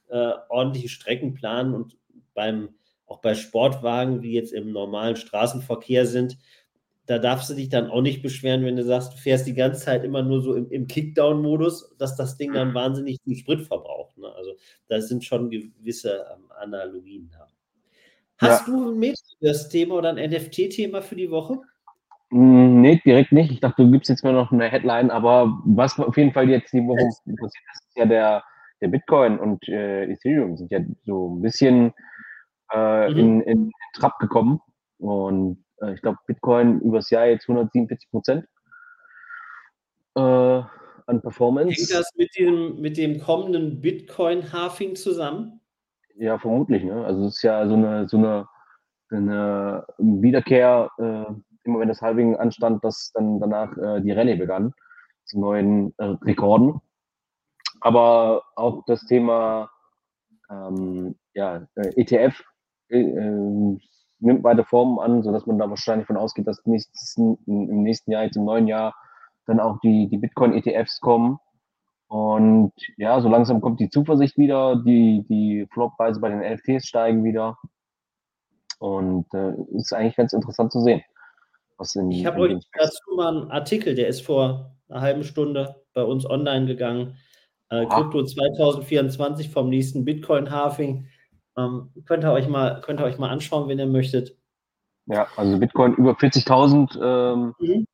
äh, 0.10 0.34
ordentliche 0.50 0.90
Strecken 0.90 1.34
planen 1.34 1.74
und 1.74 1.98
beim 2.34 2.70
auch 3.10 3.22
bei 3.22 3.34
Sportwagen, 3.34 4.22
die 4.22 4.34
jetzt 4.34 4.54
im 4.54 4.72
normalen 4.72 5.16
Straßenverkehr 5.16 6.06
sind, 6.06 6.38
da 7.10 7.18
darfst 7.18 7.50
du 7.50 7.56
dich 7.56 7.70
dann 7.70 7.90
auch 7.90 8.04
nicht 8.04 8.22
beschweren, 8.22 8.64
wenn 8.64 8.76
du 8.76 8.84
sagst, 8.84 9.14
du 9.14 9.18
fährst 9.18 9.48
die 9.48 9.56
ganze 9.56 9.84
Zeit 9.84 10.04
immer 10.04 10.22
nur 10.22 10.42
so 10.42 10.54
im, 10.54 10.70
im 10.70 10.86
Kickdown-Modus, 10.86 11.96
dass 11.98 12.16
das 12.16 12.38
Ding 12.38 12.54
dann 12.54 12.76
wahnsinnig 12.76 13.18
viel 13.24 13.36
Sprit 13.36 13.62
verbraucht. 13.62 14.16
Ne? 14.20 14.28
Also 14.38 14.52
da 14.90 15.02
sind 15.02 15.26
schon 15.26 15.50
gewisse 15.50 16.24
ähm, 16.32 16.44
Analogien 16.62 17.32
da. 17.32 17.48
Hast 18.38 18.68
ja. 18.68 18.74
du 18.74 18.92
ein 18.92 19.00
Metaverse-Thema 19.00 19.96
oder 19.96 20.10
ein 20.10 20.30
NFT-Thema 20.30 21.02
für 21.02 21.16
die 21.16 21.32
Woche? 21.32 21.60
Hm, 22.30 22.82
nee, 22.82 23.02
direkt 23.04 23.32
nicht. 23.32 23.52
Ich 23.52 23.60
dachte, 23.60 23.84
du 23.84 23.92
gibst 23.92 24.10
jetzt 24.10 24.24
mal 24.24 24.34
noch 24.34 24.52
eine 24.52 24.70
Headline, 24.70 25.10
aber 25.10 25.60
was 25.66 25.98
auf 25.98 26.16
jeden 26.16 26.32
Fall 26.32 26.48
jetzt 26.48 26.72
die 26.74 26.86
Woche 26.86 27.08
passiert 27.08 27.40
ist, 27.74 27.86
ist 27.88 27.98
ja 27.98 28.06
der, 28.06 28.44
der 28.82 28.88
Bitcoin 28.88 29.40
und 29.40 29.68
äh, 29.68 30.04
Ethereum 30.04 30.58
sind 30.58 30.72
ja 30.72 30.80
so 31.06 31.36
ein 31.36 31.42
bisschen 31.42 31.92
äh, 32.72 33.10
mhm. 33.10 33.18
in, 33.18 33.42
in, 33.42 33.72
Trab 33.96 34.20
gekommen. 34.20 34.60
Und 35.00 35.66
äh, 35.82 35.94
ich 35.94 36.02
glaube, 36.02 36.18
Bitcoin 36.28 36.80
übers 36.82 37.10
Jahr 37.10 37.28
jetzt 37.28 37.48
147 37.50 38.10
Prozent 38.10 38.46
äh, 40.16 40.22
an 40.22 41.22
Performance. 41.22 41.76
Hängt 41.76 41.94
das 41.94 42.12
mit 42.16 42.30
dem, 42.38 42.80
mit 42.82 42.98
dem 42.98 43.20
kommenden 43.20 43.82
Bitcoin-Halving 43.82 44.96
zusammen? 44.96 45.62
Ja, 46.16 46.38
vermutlich. 46.38 46.84
Ne? 46.84 47.06
Also 47.06 47.26
es 47.26 47.38
ist 47.38 47.44
ja 47.44 47.68
so 47.68 47.76
eine, 47.76 48.08
so 48.08 48.18
eine, 48.18 48.48
eine 49.10 49.86
Wiederkehr 49.98 50.90
äh, 50.98 51.34
immer 51.70 51.80
wenn 51.80 51.88
das 51.88 52.02
Halving 52.02 52.36
anstand, 52.36 52.84
dass 52.84 53.12
dann 53.14 53.40
danach 53.40 53.76
äh, 53.78 54.02
die 54.02 54.12
Rallye 54.12 54.36
begann 54.36 54.74
zu 55.26 55.40
neuen 55.40 55.94
äh, 55.98 56.16
Rekorden. 56.24 56.82
Aber 57.82 58.44
auch 58.56 58.84
das 58.88 59.06
Thema 59.06 59.70
ähm, 60.50 61.16
ja, 61.34 61.68
ETF 61.76 62.42
äh, 62.90 63.00
äh, 63.00 63.78
nimmt 64.20 64.44
weiter 64.44 64.64
Formen 64.64 65.00
an, 65.00 65.24
sodass 65.24 65.46
man 65.46 65.58
da 65.58 65.70
wahrscheinlich 65.70 66.08
von 66.08 66.18
ausgeht, 66.18 66.48
dass 66.48 66.66
nächstes, 66.66 67.18
im 67.18 67.84
nächsten 67.84 68.12
Jahr, 68.12 68.24
jetzt 68.24 68.38
im 68.38 68.46
neuen 68.46 68.68
Jahr, 68.68 68.96
dann 69.46 69.60
auch 69.60 69.80
die, 69.80 70.08
die 70.08 70.18
Bitcoin-ETFs 70.18 71.00
kommen. 71.00 71.40
Und 72.08 72.74
ja, 72.98 73.22
so 73.22 73.30
langsam 73.30 73.62
kommt 73.62 73.80
die 73.80 73.90
Zuversicht 73.90 74.38
wieder, 74.38 74.76
die, 74.76 75.26
die 75.30 75.68
Floppreise 75.72 76.20
bei 76.20 76.30
den 76.30 76.42
LFTs 76.42 76.88
steigen 76.88 77.24
wieder. 77.24 77.58
Und 78.80 79.32
äh, 79.34 79.54
ist 79.76 79.94
eigentlich 79.94 80.16
ganz 80.16 80.34
interessant 80.34 80.72
zu 80.72 80.82
sehen. 80.82 81.04
In, 81.96 82.12
ich 82.12 82.26
habe 82.26 82.42
euch 82.42 82.58
dazu 82.74 83.16
mal 83.16 83.38
einen 83.38 83.52
Artikel, 83.52 83.96
der 83.96 84.08
ist 84.08 84.22
vor 84.22 84.76
einer 84.90 85.02
halben 85.02 85.24
Stunde 85.24 85.82
bei 85.94 86.04
uns 86.04 86.30
online 86.30 86.66
gegangen. 86.66 87.18
Äh, 87.70 87.86
Krypto 87.86 88.24
2024 88.24 89.50
vom 89.50 89.70
nächsten 89.70 90.04
Bitcoin-Halving. 90.04 91.08
Ähm, 91.60 91.90
könnt, 92.06 92.24
ihr 92.24 92.32
euch 92.32 92.48
mal, 92.48 92.82
könnt 92.82 93.00
ihr 93.00 93.06
euch 93.06 93.18
mal 93.18 93.30
anschauen, 93.30 93.68
wenn 93.68 93.80
ihr 93.80 93.88
möchtet. 93.88 94.38
Ja, 95.06 95.28
also 95.36 95.58
Bitcoin 95.58 95.96
über 95.96 96.12
40.000. 96.12 97.00
Ähm, 97.02 97.56
mhm. 97.60 97.88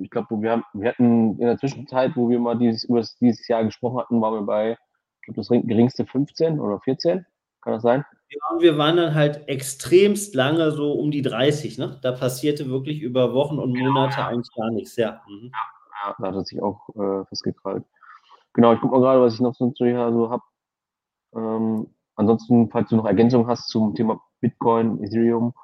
Ich 0.00 0.10
glaube, 0.10 0.40
wir, 0.40 0.62
wir 0.72 0.88
hatten 0.88 1.38
in 1.38 1.46
der 1.46 1.58
Zwischenzeit, 1.58 2.12
wo 2.16 2.28
wir 2.28 2.38
mal 2.38 2.58
dieses, 2.58 2.84
über 2.84 3.02
dieses 3.20 3.48
Jahr 3.48 3.64
gesprochen 3.64 3.98
hatten, 3.98 4.20
waren 4.20 4.34
wir 4.34 4.46
bei, 4.46 4.72
ich 4.72 5.26
glaube, 5.26 5.40
das 5.40 5.48
geringste 5.48 6.04
15 6.06 6.60
oder 6.60 6.80
14. 6.80 7.24
Kann 7.62 7.72
das 7.74 7.82
sein? 7.82 8.04
Ja, 8.28 8.60
wir 8.60 8.76
waren 8.76 8.96
dann 8.96 9.14
halt 9.14 9.48
extremst 9.48 10.34
lange 10.34 10.72
so 10.72 10.92
um 10.92 11.10
die 11.10 11.22
30. 11.22 11.78
Ne? 11.78 11.98
Da 12.02 12.12
passierte 12.12 12.68
wirklich 12.68 13.00
über 13.00 13.34
Wochen 13.34 13.58
und 13.58 13.74
genau, 13.74 13.92
Monate 13.92 14.18
ja. 14.18 14.26
eigentlich 14.26 14.54
gar 14.54 14.70
nichts. 14.70 14.96
Ja. 14.96 15.22
Mhm. 15.28 15.52
ja, 15.52 16.14
da 16.18 16.28
hat 16.28 16.34
es 16.34 16.48
sich 16.48 16.60
auch 16.62 16.88
äh, 16.96 17.24
festgekrallt. 17.26 17.84
Genau, 18.54 18.72
ich 18.74 18.80
gucke 18.80 18.94
mal 18.94 19.00
gerade, 19.00 19.20
was 19.20 19.34
ich 19.34 19.40
noch 19.40 19.54
so, 19.54 19.72
so 19.76 20.30
habe. 20.30 20.42
Ähm, 21.34 21.86
ansonsten, 22.16 22.70
falls 22.70 22.88
du 22.88 22.96
noch 22.96 23.06
Ergänzungen 23.06 23.46
hast 23.46 23.68
zum 23.68 23.94
Thema 23.94 24.20
Bitcoin, 24.40 25.02
Ethereum. 25.02 25.54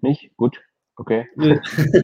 Nicht? 0.00 0.36
Gut. 0.36 0.60
Okay. 0.96 1.26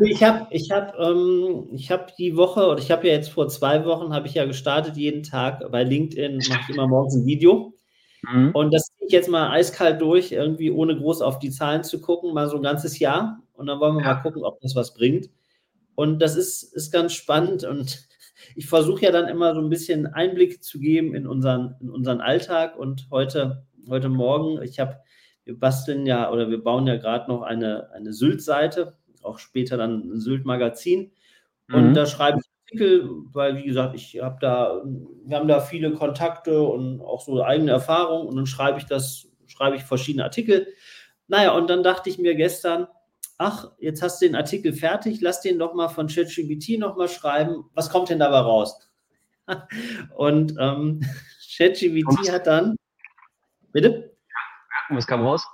Ich 0.00 0.22
habe 0.22 0.46
ich 0.50 0.70
hab, 0.70 0.98
ähm, 0.98 1.76
hab 1.90 2.14
die 2.16 2.36
Woche, 2.36 2.66
oder 2.66 2.78
ich 2.78 2.90
habe 2.90 3.06
ja 3.08 3.14
jetzt 3.14 3.30
vor 3.30 3.48
zwei 3.48 3.84
Wochen, 3.84 4.14
habe 4.14 4.26
ich 4.26 4.34
ja 4.34 4.44
gestartet, 4.44 4.96
jeden 4.96 5.22
Tag 5.22 5.70
bei 5.70 5.82
LinkedIn 5.82 6.36
mache 6.48 6.60
ich 6.62 6.74
immer 6.74 6.86
morgens 6.86 7.16
ein 7.16 7.26
Video. 7.26 7.74
Mhm. 8.22 8.50
Und 8.52 8.72
das 8.72 8.84
ziehe 8.84 9.08
ich 9.08 9.12
jetzt 9.12 9.28
mal 9.28 9.50
eiskalt 9.50 10.00
durch, 10.00 10.32
irgendwie 10.32 10.70
ohne 10.70 10.96
groß 10.96 11.20
auf 11.22 11.38
die 11.38 11.50
Zahlen 11.50 11.82
zu 11.82 12.00
gucken, 12.00 12.32
mal 12.32 12.48
so 12.48 12.56
ein 12.56 12.62
ganzes 12.62 12.98
Jahr. 12.98 13.40
Und 13.54 13.66
dann 13.66 13.80
wollen 13.80 13.96
wir 13.96 14.02
ja. 14.02 14.14
mal 14.14 14.22
gucken, 14.22 14.44
ob 14.44 14.60
das 14.60 14.76
was 14.76 14.94
bringt. 14.94 15.28
Und 15.94 16.20
das 16.20 16.36
ist, 16.36 16.62
ist 16.62 16.92
ganz 16.92 17.12
spannend. 17.12 17.64
Und 17.64 18.06
ich 18.56 18.66
versuche 18.66 19.02
ja 19.02 19.10
dann 19.10 19.28
immer 19.28 19.54
so 19.54 19.60
ein 19.60 19.68
bisschen 19.68 20.06
Einblick 20.06 20.62
zu 20.62 20.78
geben 20.78 21.14
in 21.14 21.26
unseren, 21.26 21.76
in 21.80 21.90
unseren 21.90 22.20
Alltag. 22.20 22.78
Und 22.78 23.08
heute, 23.10 23.66
heute 23.88 24.08
Morgen, 24.08 24.62
ich 24.62 24.80
habe, 24.80 24.98
wir 25.44 25.58
basteln 25.58 26.06
ja 26.06 26.30
oder 26.30 26.50
wir 26.50 26.62
bauen 26.62 26.86
ja 26.86 26.96
gerade 26.96 27.30
noch 27.30 27.42
eine, 27.42 27.90
eine 27.92 28.12
Sylt-Seite 28.12 28.96
auch 29.22 29.38
später 29.38 29.76
dann 29.76 30.12
ein 30.12 30.20
Sylt-Magazin. 30.20 31.12
Und 31.72 31.90
mhm. 31.90 31.94
da 31.94 32.06
schreibe 32.06 32.38
ich 32.40 32.50
Artikel, 32.66 33.10
weil, 33.32 33.56
wie 33.56 33.64
gesagt, 33.64 33.94
ich 33.94 34.20
habe 34.20 34.38
da, 34.40 34.82
wir 34.84 35.36
haben 35.36 35.48
da 35.48 35.60
viele 35.60 35.92
Kontakte 35.92 36.62
und 36.62 37.00
auch 37.00 37.22
so 37.22 37.42
eigene 37.42 37.70
Erfahrungen 37.70 38.26
und 38.26 38.36
dann 38.36 38.46
schreibe 38.46 38.78
ich 38.78 38.86
das, 38.86 39.28
schreibe 39.46 39.76
ich 39.76 39.82
verschiedene 39.82 40.24
Artikel. 40.24 40.66
Naja, 41.28 41.54
und 41.54 41.68
dann 41.68 41.82
dachte 41.82 42.08
ich 42.08 42.18
mir 42.18 42.34
gestern, 42.34 42.86
ach, 43.42 43.72
jetzt 43.78 44.02
hast 44.02 44.22
du 44.22 44.26
den 44.26 44.36
Artikel 44.36 44.72
fertig, 44.72 45.20
lass 45.20 45.40
den 45.40 45.58
doch 45.58 45.74
mal 45.74 45.88
von 45.88 46.06
ChatGPT 46.06 46.78
nochmal 46.78 47.08
schreiben. 47.08 47.64
Was 47.74 47.90
kommt 47.90 48.08
denn 48.08 48.20
dabei 48.20 48.38
raus? 48.38 48.90
und 50.16 50.54
ähm, 50.58 51.00
ChatGPT 51.56 52.30
hat 52.30 52.46
dann, 52.46 52.76
bitte? 53.72 54.14
Was 54.90 55.06
kam 55.06 55.22
raus? 55.22 55.44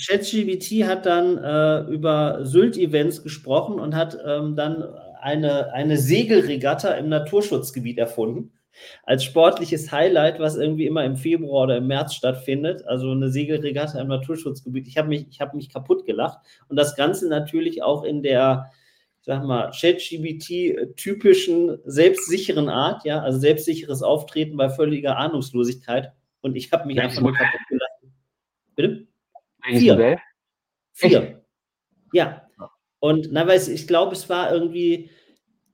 ChatGPT 0.00 0.86
hat 0.86 1.04
dann 1.06 1.38
äh, 1.38 1.80
über 1.92 2.44
Sylt-Events 2.44 3.22
gesprochen 3.22 3.80
und 3.80 3.94
hat 3.94 4.16
ähm, 4.24 4.56
dann 4.56 4.82
eine, 5.20 5.72
eine 5.72 5.98
Segelregatta 5.98 6.92
im 6.92 7.08
Naturschutzgebiet 7.08 7.98
erfunden. 7.98 8.52
Als 9.02 9.24
sportliches 9.24 9.92
Highlight, 9.92 10.38
was 10.38 10.56
irgendwie 10.56 10.86
immer 10.86 11.04
im 11.04 11.16
Februar 11.16 11.64
oder 11.64 11.78
im 11.78 11.86
März 11.86 12.14
stattfindet. 12.14 12.84
Also 12.86 13.10
eine 13.10 13.30
Segelregatta 13.30 14.00
im 14.00 14.08
Naturschutzgebiet. 14.08 14.88
Ich 14.88 14.96
habe 14.96 15.08
mich, 15.08 15.40
hab 15.40 15.54
mich 15.54 15.72
kaputt 15.72 16.06
gelacht. 16.06 16.38
Und 16.68 16.76
das 16.76 16.96
Ganze 16.96 17.28
natürlich 17.28 17.82
auch 17.82 18.04
in 18.04 18.22
der, 18.22 18.70
sag 19.22 19.44
mal, 19.44 19.70
ChatGBT-typischen, 19.72 21.78
selbstsicheren 21.84 22.68
Art, 22.68 23.04
ja, 23.04 23.20
also 23.20 23.38
selbstsicheres 23.38 24.02
Auftreten 24.02 24.56
bei 24.56 24.70
völliger 24.70 25.16
Ahnungslosigkeit. 25.16 26.12
Und 26.40 26.56
ich 26.56 26.72
habe 26.72 26.86
mich 26.86 27.00
einfach 27.00 27.20
nur 27.20 27.34
kaputt 27.34 27.60
gelacht. 27.68 27.90
Bitte? 28.74 29.06
Vier. 29.62 29.92
Modell? 29.92 30.18
Vier. 30.92 31.22
Echt? 31.22 31.36
Ja. 32.12 32.46
Und 32.98 33.32
na, 33.32 33.46
weiß 33.46 33.68
ich 33.68 33.86
glaube, 33.86 34.12
es 34.12 34.28
war 34.28 34.52
irgendwie, 34.52 35.10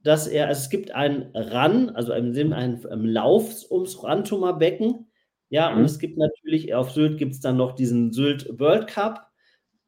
dass 0.06 0.28
er, 0.28 0.46
also 0.46 0.60
es 0.60 0.70
gibt 0.70 0.92
einen 0.92 1.34
Run, 1.34 1.90
also 1.90 2.12
im 2.12 2.32
Sinne 2.32 2.54
einen, 2.54 2.86
einen 2.86 3.08
Lauf 3.08 3.68
ums 3.70 4.02
Rantumer 4.04 4.52
Becken. 4.52 5.06
Ja, 5.48 5.70
mhm. 5.70 5.78
und 5.78 5.84
es 5.84 5.98
gibt 5.98 6.16
natürlich, 6.16 6.74
auf 6.74 6.92
Sylt 6.92 7.18
gibt 7.18 7.32
es 7.32 7.40
dann 7.40 7.56
noch 7.56 7.72
diesen 7.72 8.12
Sylt 8.12 8.58
World 8.58 8.86
Cup 8.86 9.30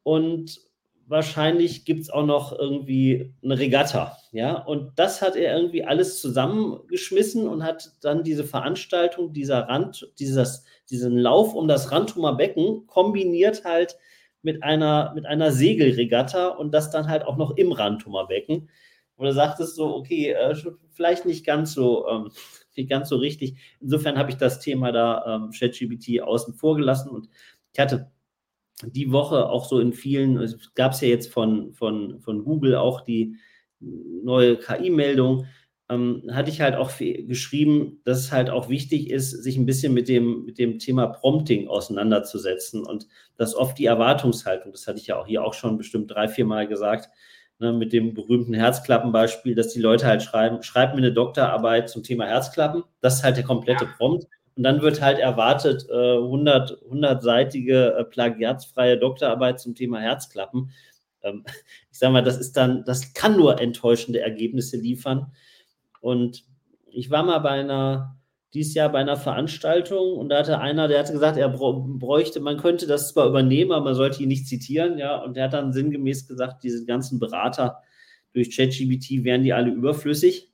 und 0.03 0.61
wahrscheinlich 1.07 1.85
gibt 1.85 2.03
es 2.03 2.11
auch 2.11 2.27
noch 2.27 2.57
irgendwie 2.57 3.33
eine 3.43 3.59
Regatta. 3.59 4.17
Ja, 4.33 4.59
und 4.59 4.99
das 4.99 5.23
hat 5.23 5.37
er 5.37 5.57
irgendwie 5.57 5.85
alles 5.85 6.21
zusammengeschmissen 6.21 7.47
und 7.49 7.63
hat 7.63 7.93
dann 8.03 8.25
diese 8.25 8.45
Veranstaltung, 8.45 9.33
dieser 9.33 9.69
Rand, 9.69 10.13
dieses, 10.19 10.65
diesen 10.91 11.17
Lauf 11.17 11.55
um 11.55 11.69
das 11.69 11.93
Rantumer 11.93 12.35
Becken 12.35 12.87
kombiniert 12.87 13.65
halt 13.65 13.97
mit 14.43 14.63
einer, 14.63 15.13
mit 15.15 15.27
einer 15.27 15.53
Segelregatta 15.53 16.49
und 16.49 16.73
das 16.73 16.91
dann 16.91 17.09
halt 17.09 17.25
auch 17.25 17.37
noch 17.37 17.57
im 17.57 17.73
Rantumer 17.73 18.27
Becken. 18.27 18.69
Und 19.19 19.27
er 19.27 19.33
sagt 19.33 19.61
es 19.61 19.75
so, 19.75 19.95
okay, 19.95 20.31
äh, 20.31 20.55
vielleicht 20.93 21.27
nicht 21.27 21.45
ganz 21.45 21.75
so, 21.75 22.09
ähm, 22.09 22.31
nicht 22.77 22.89
ganz 22.89 23.09
so 23.09 23.17
richtig. 23.17 23.57
Insofern 23.81 24.17
habe 24.17 24.31
ich 24.31 24.37
das 24.37 24.61
Thema 24.61 24.93
da 24.93 25.25
ähm, 25.27 25.51
ChatGPT 25.51 26.23
außen 26.23 26.55
vor 26.55 26.77
gelassen. 26.77 27.11
Und 27.11 27.29
ich 27.73 27.81
hatte 27.81 28.11
die 28.85 29.11
Woche 29.11 29.49
auch 29.49 29.65
so 29.65 29.81
in 29.81 29.93
vielen, 29.93 30.39
es 30.39 30.73
gab 30.75 30.93
es 30.93 31.01
ja 31.01 31.09
jetzt 31.09 31.33
von, 31.33 31.73
von, 31.73 32.21
von 32.21 32.45
Google 32.45 32.77
auch 32.77 33.01
die 33.01 33.37
neue 33.81 34.57
KI-Meldung, 34.57 35.47
ähm, 35.91 36.23
hatte 36.31 36.51
ich 36.51 36.61
halt 36.61 36.77
auch 36.77 36.93
geschrieben, 36.99 38.01
dass 38.05 38.19
es 38.19 38.33
halt 38.33 38.51
auch 38.51 38.69
wichtig 38.69 39.11
ist, 39.11 39.31
sich 39.31 39.57
ein 39.57 39.67
bisschen 39.67 39.95
mit 39.95 40.09
dem, 40.09 40.45
mit 40.45 40.59
dem 40.59 40.79
Thema 40.79 41.07
Prompting 41.07 41.67
auseinanderzusetzen 41.67 42.85
und 42.85 43.09
dass 43.37 43.55
oft 43.55 43.79
die 43.79 43.87
Erwartungshaltung, 43.87 44.73
das 44.73 44.87
hatte 44.87 44.99
ich 44.99 45.07
ja 45.07 45.19
auch 45.19 45.27
hier 45.27 45.45
auch 45.45 45.55
schon 45.55 45.79
bestimmt 45.79 46.11
drei, 46.11 46.29
vier 46.29 46.45
Mal 46.45 46.69
gesagt, 46.69 47.09
ne, 47.59 47.73
mit 47.73 47.93
dem 47.93 48.15
berühmten 48.15 48.55
Herzklappenbeispiel, 48.55 49.55
dass 49.55 49.73
die 49.73 49.81
Leute 49.81 50.07
halt 50.07 50.23
schreiben, 50.23 50.63
schreib 50.63 50.93
mir 50.93 50.99
eine 50.99 51.13
Doktorarbeit 51.13 51.89
zum 51.89 52.03
Thema 52.03 52.27
Herzklappen, 52.27 52.85
das 53.01 53.17
ist 53.17 53.25
halt 53.25 53.37
der 53.37 53.45
komplette 53.45 53.87
Prompt. 53.87 54.27
Und 54.57 54.65
dann 54.65 54.83
wird 54.83 55.01
halt 55.01 55.21
erwartet, 55.21 55.87
äh, 55.89 56.17
100, 56.17 56.83
100-seitige 56.91 57.95
äh, 57.95 58.05
plagiatsfreie 58.05 58.99
Doktorarbeit 58.99 59.61
zum 59.61 59.77
Thema 59.77 60.01
Herzklappen. 60.01 60.71
Ähm, 61.23 61.45
ich 61.93 61.99
sage 61.99 62.13
mal, 62.13 62.25
das 62.25 62.39
ist 62.39 62.57
dann, 62.57 62.85
das 62.85 63.15
kann 63.15 63.37
nur 63.37 63.61
enttäuschende 63.61 64.21
Ergebnisse 64.21 64.77
liefern. 64.77 65.33
Und 66.01 66.45
ich 66.87 67.11
war 67.11 67.23
mal 67.23 67.39
bei 67.39 67.51
einer, 67.51 68.18
dieses 68.55 68.75
Jahr 68.75 68.91
bei 68.91 68.99
einer 68.99 69.17
Veranstaltung 69.17 70.15
und 70.17 70.31
da 70.31 70.39
hatte 70.39 70.59
einer, 70.59 70.89
der 70.89 71.01
hatte 71.01 71.13
gesagt, 71.13 71.37
er 71.37 71.49
bräuchte, 71.49 72.41
man 72.41 72.57
könnte 72.57 72.87
das 72.87 73.13
zwar 73.13 73.29
übernehmen, 73.29 73.73
aber 73.73 73.85
man 73.85 73.95
sollte 73.95 74.23
ihn 74.23 74.29
nicht 74.29 74.47
zitieren, 74.47 74.99
ja, 74.99 75.23
und 75.23 75.37
der 75.37 75.45
hat 75.45 75.53
dann 75.53 75.73
sinngemäß 75.73 76.27
gesagt, 76.27 76.65
diese 76.65 76.85
ganzen 76.87 77.19
Berater 77.19 77.83
durch 78.33 78.57
ChatGBT 78.57 79.25
wären 79.25 79.43
die 79.43 79.53
alle 79.53 79.71
überflüssig, 79.71 80.51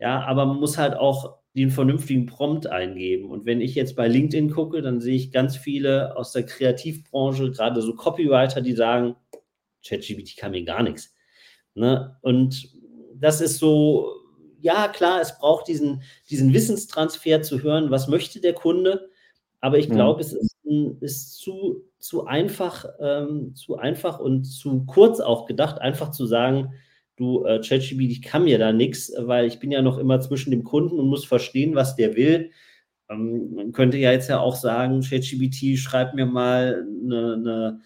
ja, 0.00 0.22
aber 0.24 0.46
man 0.46 0.58
muss 0.58 0.78
halt 0.78 0.94
auch 0.94 1.38
den 1.54 1.70
vernünftigen 1.70 2.26
Prompt 2.26 2.66
eingeben. 2.68 3.30
Und 3.30 3.44
wenn 3.44 3.60
ich 3.60 3.74
jetzt 3.74 3.96
bei 3.96 4.06
LinkedIn 4.06 4.50
gucke, 4.50 4.80
dann 4.80 5.00
sehe 5.00 5.16
ich 5.16 5.32
ganz 5.32 5.56
viele 5.56 6.16
aus 6.16 6.32
der 6.32 6.44
Kreativbranche, 6.44 7.50
gerade 7.50 7.82
so 7.82 7.94
Copywriter, 7.94 8.60
die 8.60 8.74
sagen, 8.74 9.16
ChatGPT 9.84 10.36
kann 10.36 10.52
mir 10.52 10.64
gar 10.64 10.82
nichts. 10.82 11.14
Ne? 11.74 12.16
Und 12.22 12.68
das 13.14 13.40
ist 13.40 13.58
so, 13.58 14.17
ja, 14.60 14.88
klar, 14.88 15.20
es 15.20 15.38
braucht 15.38 15.68
diesen, 15.68 16.02
diesen 16.30 16.52
Wissenstransfer 16.52 17.42
zu 17.42 17.62
hören, 17.62 17.90
was 17.90 18.08
möchte 18.08 18.40
der 18.40 18.54
Kunde, 18.54 19.08
aber 19.60 19.78
ich 19.78 19.88
glaube, 19.88 20.16
mhm. 20.16 20.20
es 20.20 20.32
ist, 20.32 20.56
ist, 21.00 21.38
zu, 21.38 21.82
zu 21.98 22.26
einfach, 22.26 22.84
ähm, 23.00 23.54
zu 23.54 23.76
einfach 23.76 24.20
und 24.20 24.44
zu 24.44 24.84
kurz 24.86 25.20
auch 25.20 25.46
gedacht, 25.46 25.80
einfach 25.80 26.10
zu 26.10 26.26
sagen, 26.26 26.74
du, 27.16 27.44
äh, 27.44 27.60
ChatGPT, 27.60 28.10
ich 28.10 28.22
kann 28.22 28.44
mir 28.44 28.58
da 28.58 28.72
nichts, 28.72 29.12
weil 29.18 29.46
ich 29.46 29.58
bin 29.58 29.72
ja 29.72 29.82
noch 29.82 29.98
immer 29.98 30.20
zwischen 30.20 30.50
dem 30.50 30.62
Kunden 30.64 30.98
und 30.98 31.08
muss 31.08 31.24
verstehen, 31.24 31.74
was 31.74 31.96
der 31.96 32.14
will. 32.14 32.50
Ähm, 33.10 33.54
man 33.54 33.72
könnte 33.72 33.98
ja 33.98 34.12
jetzt 34.12 34.28
ja 34.28 34.38
auch 34.40 34.54
sagen, 34.54 35.00
ChatGPT, 35.00 35.78
schreib 35.78 36.14
mir 36.14 36.26
mal 36.26 36.86
eine, 37.04 37.34
eine 37.34 37.80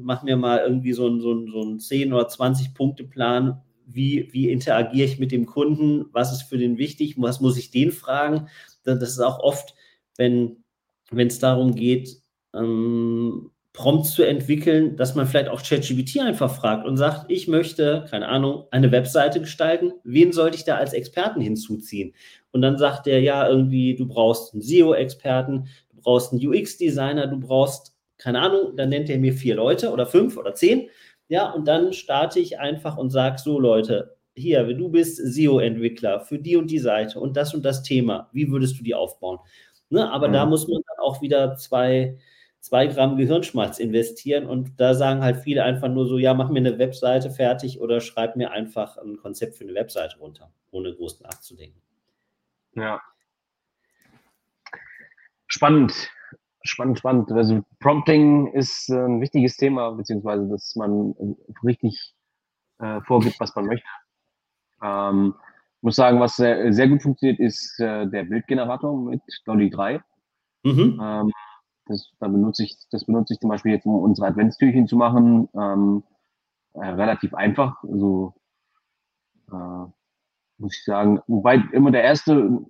mach 0.00 0.22
mir 0.22 0.36
mal 0.36 0.58
irgendwie 0.58 0.92
so 0.92 1.06
einen 1.06 1.20
so 1.20 1.46
so 1.46 1.62
ein 1.62 1.78
10 1.78 2.12
oder 2.12 2.28
20 2.28 2.74
Punkte 2.74 3.04
Plan, 3.04 3.62
wie, 3.86 4.28
wie 4.32 4.50
interagiere 4.50 5.06
ich 5.06 5.18
mit 5.18 5.32
dem 5.32 5.46
Kunden, 5.46 6.06
was 6.12 6.32
ist 6.32 6.42
für 6.42 6.58
den 6.58 6.76
wichtig, 6.76 7.14
was 7.18 7.40
muss 7.40 7.56
ich 7.56 7.70
den 7.70 7.92
fragen. 7.92 8.48
Das 8.84 9.02
ist 9.02 9.20
auch 9.20 9.38
oft, 9.38 9.74
wenn 10.16 10.56
es 11.10 11.38
darum 11.38 11.74
geht, 11.74 12.20
ähm, 12.54 13.50
Prompts 13.76 14.14
zu 14.14 14.22
entwickeln, 14.22 14.96
dass 14.96 15.14
man 15.14 15.26
vielleicht 15.26 15.50
auch 15.50 15.62
ChatGPT 15.62 16.20
einfach 16.20 16.50
fragt 16.54 16.86
und 16.86 16.96
sagt, 16.96 17.30
ich 17.30 17.46
möchte, 17.46 18.06
keine 18.10 18.26
Ahnung, 18.26 18.64
eine 18.70 18.90
Webseite 18.90 19.38
gestalten, 19.38 19.92
wen 20.02 20.32
sollte 20.32 20.56
ich 20.56 20.64
da 20.64 20.76
als 20.76 20.94
Experten 20.94 21.42
hinzuziehen? 21.42 22.14
Und 22.52 22.62
dann 22.62 22.78
sagt 22.78 23.04
der, 23.04 23.20
ja, 23.20 23.46
irgendwie, 23.46 23.94
du 23.94 24.08
brauchst 24.08 24.54
einen 24.54 24.62
SEO-Experten, 24.62 25.68
du 25.90 26.00
brauchst 26.00 26.32
einen 26.32 26.46
UX-Designer, 26.46 27.26
du 27.26 27.38
brauchst, 27.38 27.94
keine 28.16 28.40
Ahnung, 28.40 28.76
dann 28.76 28.88
nennt 28.88 29.10
er 29.10 29.18
mir 29.18 29.34
vier 29.34 29.56
Leute 29.56 29.90
oder 29.90 30.06
fünf 30.06 30.38
oder 30.38 30.54
zehn. 30.54 30.88
Ja, 31.28 31.50
und 31.50 31.66
dann 31.66 31.92
starte 31.92 32.38
ich 32.38 32.58
einfach 32.58 32.96
und 32.96 33.10
sage, 33.10 33.38
so 33.38 33.58
Leute, 33.58 34.16
hier, 34.34 34.64
du 34.74 34.88
bist 34.90 35.16
SEO-Entwickler 35.16 36.20
für 36.20 36.38
die 36.38 36.56
und 36.56 36.70
die 36.70 36.78
Seite 36.78 37.18
und 37.18 37.36
das 37.36 37.54
und 37.54 37.64
das 37.64 37.82
Thema, 37.82 38.28
wie 38.32 38.50
würdest 38.50 38.78
du 38.78 38.84
die 38.84 38.94
aufbauen? 38.94 39.38
Ne, 39.88 40.10
aber 40.10 40.28
mhm. 40.28 40.32
da 40.34 40.46
muss 40.46 40.68
man 40.68 40.82
dann 40.86 41.04
auch 41.04 41.22
wieder 41.22 41.56
zwei, 41.56 42.18
zwei 42.60 42.86
Gramm 42.86 43.16
Gehirnschmalz 43.16 43.78
investieren 43.78 44.46
und 44.46 44.78
da 44.78 44.94
sagen 44.94 45.22
halt 45.22 45.38
viele 45.38 45.64
einfach 45.64 45.88
nur 45.88 46.06
so, 46.06 46.18
ja, 46.18 46.34
mach 46.34 46.50
mir 46.50 46.58
eine 46.58 46.78
Webseite 46.78 47.30
fertig 47.30 47.80
oder 47.80 48.00
schreib 48.00 48.36
mir 48.36 48.50
einfach 48.50 48.98
ein 48.98 49.16
Konzept 49.16 49.56
für 49.56 49.64
eine 49.64 49.74
Webseite 49.74 50.18
runter, 50.18 50.52
ohne 50.70 50.94
groß 50.94 51.20
nachzudenken. 51.20 51.80
Ja. 52.74 53.00
Spannend, 55.46 56.10
spannend, 56.68 56.98
spannend. 56.98 57.30
Also 57.32 57.62
Prompting 57.80 58.48
ist 58.52 58.88
ein 58.90 59.20
wichtiges 59.20 59.56
Thema, 59.56 59.92
beziehungsweise 59.92 60.48
dass 60.48 60.76
man 60.76 61.14
richtig 61.64 62.14
äh, 62.78 63.00
vorgibt, 63.02 63.40
was 63.40 63.54
man 63.54 63.66
möchte. 63.66 63.88
Ähm, 64.82 65.34
muss 65.80 65.96
sagen, 65.96 66.20
was 66.20 66.36
sehr, 66.36 66.72
sehr 66.72 66.88
gut 66.88 67.02
funktioniert, 67.02 67.38
ist 67.40 67.78
äh, 67.80 68.06
der 68.06 68.24
Bildgenerator 68.24 68.96
mit 69.00 69.22
Dolly 69.44 69.70
3. 69.70 70.02
Mhm. 70.64 71.00
Ähm, 71.00 71.32
das, 71.86 72.10
da 72.18 72.28
benutze 72.28 72.64
ich, 72.64 72.76
das 72.90 73.04
benutze 73.04 73.34
ich 73.34 73.40
zum 73.40 73.50
Beispiel 73.50 73.72
jetzt, 73.72 73.86
um 73.86 73.94
unsere 73.96 74.26
Adventstürchen 74.28 74.88
zu 74.88 74.96
machen. 74.96 75.48
Ähm, 75.54 76.02
äh, 76.74 76.86
relativ 76.86 77.34
einfach. 77.34 77.82
Also 77.84 78.34
äh, 79.52 79.86
muss 80.58 80.76
ich 80.76 80.84
sagen. 80.84 81.20
Wobei 81.26 81.56
immer 81.72 81.90
der 81.90 82.02
erste, 82.02 82.60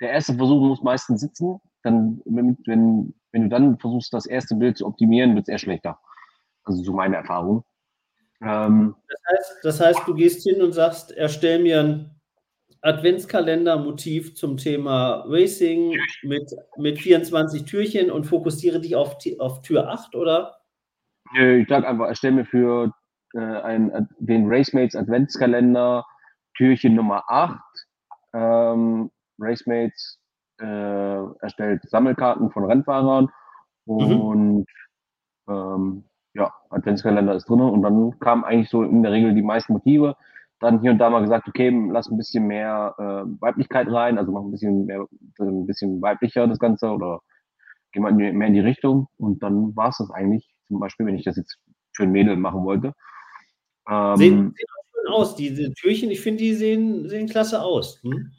der 0.00 0.10
erste 0.10 0.34
Versuch 0.34 0.60
muss 0.60 0.82
meistens 0.82 1.20
sitzen. 1.20 1.60
Dann, 1.82 2.22
wenn, 2.24 2.56
wenn, 2.66 3.14
wenn 3.34 3.42
du 3.42 3.48
dann 3.48 3.78
versuchst, 3.78 4.14
das 4.14 4.26
erste 4.26 4.54
Bild 4.54 4.78
zu 4.78 4.86
optimieren, 4.86 5.34
wird 5.34 5.48
es 5.48 5.48
eher 5.48 5.58
schlechter. 5.58 5.98
Also 6.62 6.82
so 6.84 6.92
meine 6.92 7.16
Erfahrung. 7.16 7.64
Ähm, 8.40 8.94
das, 9.08 9.20
heißt, 9.28 9.64
das 9.64 9.80
heißt, 9.80 10.00
du 10.06 10.14
gehst 10.14 10.44
hin 10.44 10.62
und 10.62 10.72
sagst, 10.72 11.10
erstell 11.10 11.60
mir 11.60 11.80
ein 11.80 12.10
Adventskalender-Motiv 12.82 14.36
zum 14.36 14.56
Thema 14.56 15.24
Racing 15.26 15.96
mit, 16.22 16.54
mit 16.76 17.00
24 17.00 17.64
Türchen 17.64 18.10
und 18.10 18.24
fokussiere 18.24 18.80
dich 18.80 18.94
auf, 18.94 19.16
auf 19.40 19.62
Tür 19.62 19.88
8, 19.88 20.14
oder? 20.14 20.56
Ich 21.36 21.68
sage 21.68 21.88
einfach, 21.88 22.06
erstell 22.06 22.32
mir 22.32 22.44
für 22.44 22.92
äh, 23.34 23.40
ein, 23.40 24.08
den 24.20 24.44
Racemates 24.46 24.94
Adventskalender 24.94 26.06
Türchen 26.56 26.94
Nummer 26.94 27.24
8. 27.26 27.58
Ähm, 28.32 29.10
Racemates 29.40 30.20
äh, 30.64 31.42
erstellt 31.42 31.82
Sammelkarten 31.88 32.50
von 32.50 32.64
Rennfahrern 32.64 33.28
mhm. 33.86 34.20
und 34.20 34.56
mhm. 34.58 34.64
ähm, 35.48 36.04
ja, 36.34 36.52
Adventskalender 36.70 37.34
ist 37.34 37.48
drin 37.48 37.60
und 37.60 37.82
dann 37.82 38.18
kamen 38.18 38.44
eigentlich 38.44 38.70
so 38.70 38.82
in 38.82 39.02
der 39.02 39.12
Regel 39.12 39.34
die 39.34 39.42
meisten 39.42 39.72
Motive 39.72 40.16
dann 40.60 40.80
hier 40.80 40.92
und 40.92 40.98
da 40.98 41.10
mal 41.10 41.20
gesagt, 41.20 41.46
okay, 41.48 41.70
lass 41.90 42.10
ein 42.10 42.16
bisschen 42.16 42.46
mehr 42.46 42.94
äh, 42.98 43.40
Weiblichkeit 43.40 43.88
rein, 43.90 44.18
also 44.18 44.32
mach 44.32 44.40
ein 44.40 44.50
bisschen 44.50 44.86
mehr, 44.86 45.06
ein 45.38 45.66
bisschen 45.66 46.00
weiblicher 46.00 46.46
das 46.46 46.58
Ganze 46.58 46.88
oder 46.88 47.20
geh 47.92 48.00
mal 48.00 48.12
mehr 48.12 48.48
in 48.48 48.54
die 48.54 48.60
Richtung. 48.60 49.08
Und 49.18 49.42
dann 49.42 49.76
war 49.76 49.90
es 49.90 49.98
das 49.98 50.10
eigentlich, 50.10 50.48
zum 50.68 50.80
Beispiel, 50.80 51.06
wenn 51.06 51.16
ich 51.16 51.24
das 51.24 51.36
jetzt 51.36 51.58
für 51.94 52.04
ein 52.04 52.12
Mädel 52.12 52.36
machen 52.36 52.64
wollte. 52.64 52.94
Ähm, 53.88 54.16
sehen, 54.16 54.54
sehen 54.56 54.66
auch 54.78 54.94
schön 54.94 55.12
aus, 55.12 55.36
diese 55.36 55.72
Türchen, 55.74 56.10
ich 56.10 56.20
finde, 56.20 56.42
die 56.42 56.54
sehen, 56.54 57.08
sehen 57.08 57.28
klasse 57.28 57.62
aus. 57.62 58.02
Hm? 58.02 58.32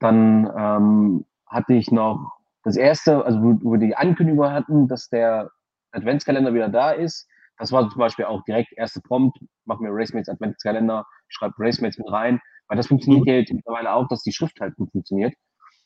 Ja. 0.00 0.10
Dann 0.10 0.52
ähm, 0.56 1.26
hatte 1.46 1.74
ich 1.74 1.90
noch 1.90 2.32
das 2.62 2.76
erste, 2.76 3.24
also 3.24 3.42
wo, 3.42 3.58
wo 3.62 3.76
die 3.76 3.96
Ankündigung 3.96 4.50
hatten, 4.50 4.88
dass 4.88 5.08
der 5.08 5.50
Adventskalender 5.92 6.54
wieder 6.54 6.68
da 6.68 6.90
ist, 6.90 7.26
das 7.60 7.72
war 7.72 7.88
zum 7.90 7.98
Beispiel 7.98 8.24
auch 8.24 8.42
direkt 8.44 8.72
erste 8.72 9.02
Prompt, 9.02 9.38
mach 9.66 9.80
mir 9.80 9.90
Racemates 9.92 10.30
Adventskalender, 10.30 11.06
schreib 11.28 11.52
Racemates 11.58 11.98
mit 11.98 12.10
rein, 12.10 12.40
weil 12.68 12.78
das 12.78 12.86
funktioniert 12.86 13.26
mhm. 13.26 13.32
jetzt 13.32 13.52
mittlerweile 13.52 13.92
auch, 13.92 14.08
dass 14.08 14.22
die 14.22 14.32
Schrift 14.32 14.58
halt 14.60 14.74
gut 14.76 14.90
funktioniert. 14.90 15.34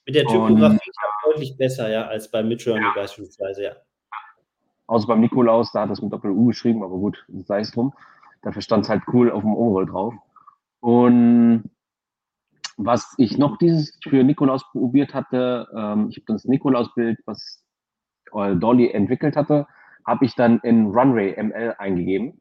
Mit 0.06 0.14
der 0.14 0.24
Typografie 0.24 0.76
ist 0.76 0.98
deutlich 1.24 1.56
besser, 1.56 1.88
ja, 1.88 2.06
als 2.06 2.30
beim 2.30 2.46
Midjourney 2.46 2.84
ja. 2.84 2.92
beispielsweise, 2.94 3.64
ja. 3.64 3.72
Außer 4.86 5.08
beim 5.08 5.20
Nikolaus, 5.20 5.72
da 5.72 5.80
hat 5.82 5.90
es 5.90 6.00
mit 6.00 6.12
Doppel-U 6.12 6.46
geschrieben, 6.46 6.84
aber 6.84 6.96
gut, 6.96 7.24
sei 7.28 7.60
es 7.60 7.72
drum. 7.72 7.92
Dafür 8.42 8.62
stand 8.62 8.84
es 8.84 8.90
halt 8.90 9.02
cool 9.12 9.32
auf 9.32 9.42
dem 9.42 9.54
Overall 9.54 9.86
drauf. 9.86 10.14
Und 10.80 11.70
was 12.76 13.14
ich 13.18 13.38
noch 13.38 13.58
dieses 13.58 13.98
für 14.02 14.24
Nikolaus 14.24 14.64
probiert 14.72 15.14
hatte, 15.14 15.68
ähm, 15.76 16.08
ich 16.10 16.16
habe 16.16 16.24
das 16.28 16.44
Nikolaus-Bild, 16.44 17.18
was 17.26 17.62
Dolly 18.32 18.90
entwickelt 18.90 19.36
hatte, 19.36 19.68
habe 20.04 20.24
ich 20.24 20.34
dann 20.34 20.58
in 20.60 20.86
Runway 20.86 21.40
ML 21.40 21.76
eingegeben. 21.78 22.40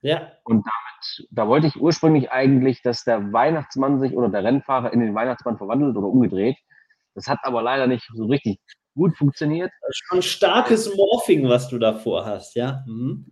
Ja. 0.00 0.32
Und 0.44 0.64
damit, 0.64 1.28
da 1.30 1.48
wollte 1.48 1.66
ich 1.66 1.76
ursprünglich 1.76 2.30
eigentlich, 2.30 2.80
dass 2.82 3.04
der 3.04 3.32
Weihnachtsmann 3.32 4.00
sich 4.00 4.14
oder 4.14 4.28
der 4.28 4.44
Rennfahrer 4.44 4.92
in 4.92 5.00
den 5.00 5.14
Weihnachtsmann 5.14 5.58
verwandelt 5.58 5.96
oder 5.96 6.06
umgedreht. 6.06 6.56
Das 7.14 7.26
hat 7.28 7.38
aber 7.42 7.62
leider 7.62 7.86
nicht 7.86 8.08
so 8.14 8.26
richtig 8.26 8.58
gut 8.94 9.16
funktioniert. 9.16 9.70
Das 9.80 9.90
ist 9.90 10.02
schon 10.06 10.22
starkes 10.22 10.94
Morphing, 10.96 11.48
was 11.48 11.68
du 11.68 11.78
davor 11.78 12.24
hast, 12.24 12.54
ja. 12.56 12.82
Mhm. 12.86 13.30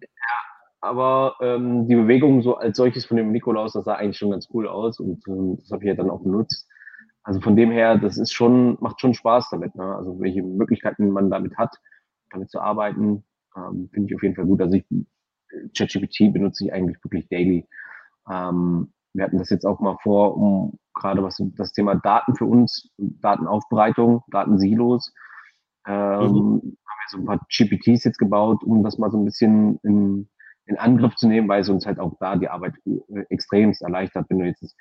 Aber 0.84 1.36
ähm, 1.40 1.88
die 1.88 1.96
Bewegung 1.96 2.42
so 2.42 2.56
als 2.56 2.76
solches 2.76 3.06
von 3.06 3.16
dem 3.16 3.32
Nikolaus, 3.32 3.72
das 3.72 3.86
sah 3.86 3.94
eigentlich 3.94 4.18
schon 4.18 4.32
ganz 4.32 4.48
cool 4.52 4.68
aus 4.68 5.00
und 5.00 5.26
ähm, 5.26 5.56
das 5.58 5.70
habe 5.70 5.82
ich 5.82 5.88
ja 5.88 5.94
dann 5.94 6.10
auch 6.10 6.20
benutzt. 6.22 6.68
Also 7.22 7.40
von 7.40 7.56
dem 7.56 7.70
her, 7.70 7.96
das 7.96 8.18
ist 8.18 8.34
schon, 8.34 8.76
macht 8.80 9.00
schon 9.00 9.14
Spaß 9.14 9.48
damit, 9.50 9.74
ne? 9.76 9.96
Also 9.96 10.20
welche 10.20 10.42
Möglichkeiten 10.42 11.08
man 11.08 11.30
damit 11.30 11.56
hat, 11.56 11.74
damit 12.30 12.50
zu 12.50 12.60
arbeiten. 12.60 13.24
Ähm, 13.56 13.88
Finde 13.94 14.10
ich 14.10 14.14
auf 14.14 14.22
jeden 14.22 14.34
Fall 14.34 14.44
gut. 14.44 14.60
Also 14.60 14.74
ich, 14.74 14.84
ChatGPT 15.74 16.30
benutze 16.34 16.66
ich 16.66 16.72
eigentlich 16.74 17.02
wirklich 17.02 17.28
daily. 17.28 17.66
Ähm, 18.30 18.92
wir 19.14 19.24
hatten 19.24 19.38
das 19.38 19.48
jetzt 19.48 19.64
auch 19.64 19.80
mal 19.80 19.96
vor, 20.02 20.36
um 20.36 20.78
gerade 20.92 21.22
was 21.22 21.42
das 21.56 21.72
Thema 21.72 21.94
Daten 21.94 22.34
für 22.34 22.44
uns, 22.44 22.90
Datenaufbereitung, 22.98 24.22
Datensilos, 24.28 25.14
ähm, 25.86 25.94
mhm. 25.94 26.28
haben 26.28 26.60
wir 26.60 27.08
so 27.08 27.18
ein 27.18 27.24
paar 27.24 27.40
GPTs 27.48 28.04
jetzt 28.04 28.18
gebaut, 28.18 28.62
um 28.62 28.82
das 28.82 28.98
mal 28.98 29.10
so 29.10 29.16
ein 29.16 29.24
bisschen 29.24 29.78
in, 29.82 30.28
in 30.66 30.78
Angriff 30.78 31.14
zu 31.16 31.28
nehmen, 31.28 31.48
weil 31.48 31.60
es 31.60 31.68
uns 31.68 31.86
halt 31.86 31.98
auch 31.98 32.14
da 32.20 32.36
die 32.36 32.48
Arbeit 32.48 32.74
äh, 32.86 33.24
extremst 33.30 33.82
erleichtert, 33.82 34.26
wenn 34.28 34.38
du 34.38 34.46
jetzt 34.46 34.76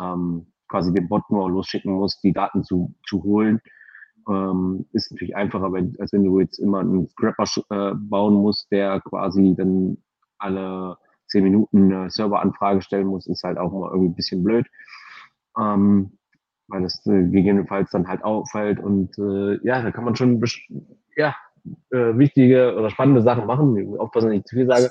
ähm, 0.00 0.52
quasi 0.68 0.92
den 0.92 1.08
Bot 1.08 1.28
nur 1.30 1.50
losschicken 1.50 1.92
musst, 1.92 2.22
die 2.22 2.32
Daten 2.32 2.64
zu, 2.64 2.94
zu 3.06 3.22
holen 3.22 3.60
ähm, 4.28 4.86
ist 4.92 5.10
natürlich 5.10 5.36
einfacher, 5.36 5.72
wenn, 5.72 5.96
als 5.98 6.12
wenn 6.12 6.24
du 6.24 6.38
jetzt 6.40 6.58
immer 6.58 6.80
einen 6.80 7.08
Scrapper 7.08 7.44
äh, 7.70 7.94
bauen 7.94 8.34
musst, 8.34 8.70
der 8.70 9.00
quasi 9.00 9.54
dann 9.56 9.98
alle 10.38 10.96
zehn 11.26 11.44
Minuten 11.44 11.92
eine 11.92 12.10
Serveranfrage 12.10 12.82
stellen 12.82 13.06
muss, 13.06 13.26
ist 13.26 13.42
halt 13.42 13.58
auch 13.58 13.72
immer 13.72 13.90
irgendwie 13.90 14.10
ein 14.10 14.14
bisschen 14.14 14.44
blöd. 14.44 14.66
Ähm, 15.58 16.12
weil 16.68 16.82
das 16.82 17.04
äh, 17.06 17.22
gegebenenfalls 17.24 17.90
dann 17.90 18.06
halt 18.06 18.22
auffällt 18.22 18.78
und 18.78 19.16
äh, 19.18 19.58
ja, 19.66 19.80
da 19.82 19.90
kann 19.90 20.04
man 20.04 20.16
schon 20.16 20.42
ja, 21.16 21.34
äh, 21.90 22.18
wichtige 22.18 22.76
oder 22.76 22.90
spannende 22.90 23.22
Sachen 23.22 23.46
machen. 23.46 23.98
Aufpassen, 23.98 24.28
dass 24.28 24.38
ich 24.38 24.44
zu 24.44 24.56
viel 24.56 24.66
sage. 24.66 24.90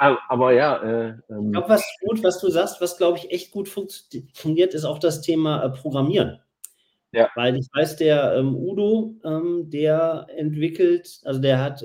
Aber, 0.00 0.18
aber 0.30 0.52
ja. 0.54 0.82
Äh, 0.82 1.08
ähm, 1.28 1.46
ich 1.46 1.52
glaube, 1.52 1.68
was 1.68 1.84
gut, 2.00 2.24
was 2.24 2.40
du 2.40 2.48
sagst, 2.48 2.80
was 2.80 2.96
glaube 2.96 3.18
ich 3.18 3.30
echt 3.30 3.50
gut 3.50 3.68
funktioniert, 3.68 4.72
ist 4.72 4.86
auch 4.86 4.98
das 4.98 5.20
Thema 5.20 5.62
äh, 5.62 5.68
Programmieren. 5.68 6.40
Ja. 7.12 7.28
Weil 7.34 7.56
ich 7.56 7.68
weiß, 7.74 7.96
der 7.96 8.34
ähm, 8.36 8.56
Udo, 8.56 9.14
ähm, 9.24 9.68
der 9.68 10.26
entwickelt, 10.34 11.20
also 11.24 11.38
der 11.38 11.62
hat 11.62 11.84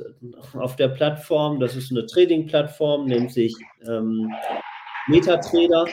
auf 0.53 0.77
der 0.77 0.87
Plattform, 0.89 1.59
das 1.59 1.75
ist 1.75 1.91
eine 1.91 2.05
Trading-Plattform, 2.05 3.05
nennt 3.05 3.33
sich 3.33 3.53
ähm, 3.85 4.31
MetaTrader. 5.07 5.85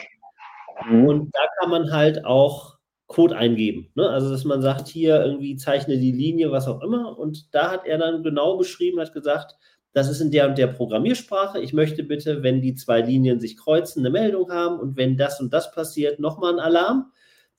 Mhm. 0.85 1.05
Und 1.05 1.35
da 1.35 1.41
kann 1.59 1.71
man 1.71 1.91
halt 1.91 2.23
auch 2.23 2.77
Code 3.07 3.35
eingeben. 3.35 3.91
Ne? 3.95 4.07
Also, 4.07 4.29
dass 4.29 4.45
man 4.45 4.61
sagt, 4.61 4.87
hier 4.87 5.21
irgendwie 5.25 5.57
zeichne 5.57 5.97
die 5.97 6.13
Linie, 6.13 6.51
was 6.51 6.69
auch 6.69 6.81
immer. 6.81 7.19
Und 7.19 7.53
da 7.53 7.69
hat 7.71 7.85
er 7.85 7.97
dann 7.97 8.23
genau 8.23 8.55
beschrieben, 8.55 9.01
hat 9.01 9.13
gesagt, 9.13 9.55
das 9.93 10.09
ist 10.09 10.21
in 10.21 10.31
der 10.31 10.49
und 10.49 10.57
der 10.57 10.67
Programmiersprache. 10.67 11.59
Ich 11.59 11.71
möchte 11.71 12.03
bitte, 12.03 12.41
wenn 12.41 12.61
die 12.61 12.75
zwei 12.75 13.01
Linien 13.01 13.39
sich 13.39 13.57
kreuzen, 13.57 13.99
eine 13.99 14.09
Meldung 14.09 14.51
haben 14.51 14.79
und 14.79 14.97
wenn 14.97 15.17
das 15.17 15.39
und 15.39 15.53
das 15.53 15.71
passiert, 15.71 16.19
nochmal 16.19 16.53
ein 16.53 16.59
Alarm. 16.59 17.11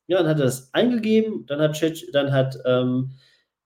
Ja, 0.08 0.18
dann 0.18 0.28
hat 0.28 0.40
er 0.40 0.46
das 0.46 0.74
eingegeben, 0.74 1.46
dann 1.46 1.60
hat, 1.60 1.80
dann 2.12 2.32
hat 2.32 2.58
ähm, 2.66 3.12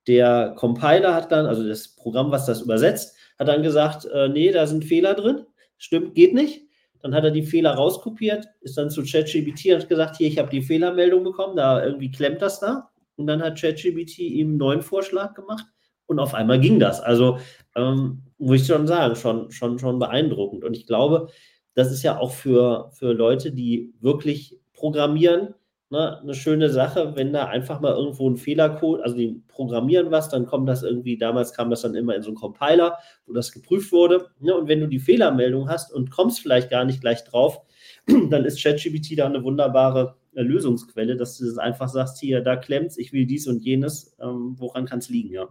der 0.06 0.54
Compiler 0.56 1.14
hat 1.14 1.32
dann, 1.32 1.46
also 1.46 1.66
das 1.66 1.88
Programm, 1.88 2.30
was 2.30 2.46
das 2.46 2.60
übersetzt, 2.60 3.16
hat 3.38 3.48
dann 3.48 3.62
gesagt, 3.62 4.04
äh, 4.06 4.28
nee, 4.28 4.52
da 4.52 4.66
sind 4.66 4.84
Fehler 4.84 5.14
drin, 5.14 5.46
stimmt, 5.78 6.14
geht 6.14 6.34
nicht. 6.34 6.62
Dann 7.00 7.14
hat 7.14 7.24
er 7.24 7.30
die 7.30 7.44
Fehler 7.44 7.72
rauskopiert, 7.72 8.48
ist 8.60 8.76
dann 8.76 8.90
zu 8.90 9.02
ChatGBT 9.02 9.66
und 9.66 9.82
hat 9.82 9.88
gesagt, 9.88 10.16
hier, 10.16 10.28
ich 10.28 10.38
habe 10.38 10.50
die 10.50 10.62
Fehlermeldung 10.62 11.24
bekommen, 11.24 11.56
da 11.56 11.84
irgendwie 11.84 12.10
klemmt 12.10 12.42
das 12.42 12.60
da. 12.60 12.90
Und 13.16 13.26
dann 13.26 13.42
hat 13.42 13.60
ChatGBT 13.60 14.18
ihm 14.18 14.48
einen 14.48 14.56
neuen 14.56 14.82
Vorschlag 14.82 15.34
gemacht 15.34 15.66
und 16.06 16.18
auf 16.18 16.34
einmal 16.34 16.58
ging 16.58 16.80
das. 16.80 17.00
Also, 17.00 17.38
ähm, 17.76 18.22
muss 18.38 18.62
ich 18.62 18.66
schon 18.66 18.86
sagen, 18.86 19.16
schon, 19.16 19.50
schon, 19.50 19.78
schon 19.78 19.98
beeindruckend. 19.98 20.64
Und 20.64 20.76
ich 20.76 20.86
glaube, 20.86 21.28
das 21.74 21.92
ist 21.92 22.02
ja 22.02 22.18
auch 22.18 22.32
für, 22.32 22.90
für 22.92 23.12
Leute, 23.12 23.52
die 23.52 23.94
wirklich 24.00 24.58
programmieren, 24.72 25.54
ne, 25.90 26.20
eine 26.20 26.34
schöne 26.34 26.70
Sache, 26.70 27.16
wenn 27.16 27.32
da 27.32 27.46
einfach 27.46 27.80
mal 27.80 27.94
irgendwo 27.94 28.28
ein 28.28 28.36
Fehlercode, 28.36 29.00
also 29.00 29.16
die 29.16 29.42
programmieren 29.48 30.10
was, 30.10 30.28
dann 30.28 30.46
kommt 30.46 30.68
das 30.68 30.82
irgendwie, 30.82 31.16
damals 31.16 31.52
kam 31.52 31.70
das 31.70 31.82
dann 31.82 31.94
immer 31.94 32.14
in 32.14 32.22
so 32.22 32.28
einen 32.28 32.36
Compiler, 32.36 32.98
wo 33.26 33.32
das 33.32 33.52
geprüft 33.52 33.92
wurde. 33.92 34.30
Ne, 34.40 34.54
und 34.54 34.68
wenn 34.68 34.80
du 34.80 34.88
die 34.88 34.98
Fehlermeldung 34.98 35.68
hast 35.68 35.92
und 35.92 36.10
kommst 36.10 36.40
vielleicht 36.40 36.70
gar 36.70 36.84
nicht 36.84 37.00
gleich 37.00 37.24
drauf, 37.24 37.60
dann 38.06 38.44
ist 38.44 38.62
ChatGPT 38.62 39.18
da 39.18 39.26
eine 39.26 39.42
wunderbare 39.42 40.16
äh, 40.34 40.42
Lösungsquelle, 40.42 41.16
dass 41.16 41.38
du 41.38 41.46
das 41.46 41.58
einfach 41.58 41.88
sagst, 41.88 42.18
hier, 42.20 42.40
da 42.40 42.56
klemmt's, 42.56 42.98
ich 42.98 43.12
will 43.12 43.26
dies 43.26 43.46
und 43.46 43.62
jenes, 43.62 44.16
ähm, 44.20 44.54
woran 44.58 44.84
kann 44.84 44.98
es 45.00 45.08
liegen, 45.08 45.32
ja. 45.32 45.48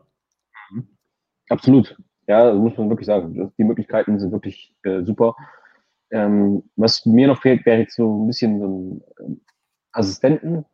Mhm. 0.72 0.88
Absolut. 1.50 1.96
Ja, 2.28 2.54
muss 2.54 2.78
man 2.78 2.90
wirklich 2.90 3.08
sagen. 3.08 3.54
Die 3.58 3.64
Möglichkeiten 3.64 4.20
sind 4.20 4.32
wirklich 4.32 4.76
äh, 4.84 5.04
super. 5.04 5.36
Ähm, 6.12 6.64
was 6.76 7.06
mir 7.06 7.28
noch 7.28 7.42
fehlt, 7.42 7.66
wäre 7.66 7.80
jetzt 7.80 7.96
so 7.96 8.24
ein 8.24 8.28
bisschen 8.28 8.60
so 8.60 8.68
ein 8.68 9.02
ähm, 9.26 9.42
Assistenten, 9.92 10.66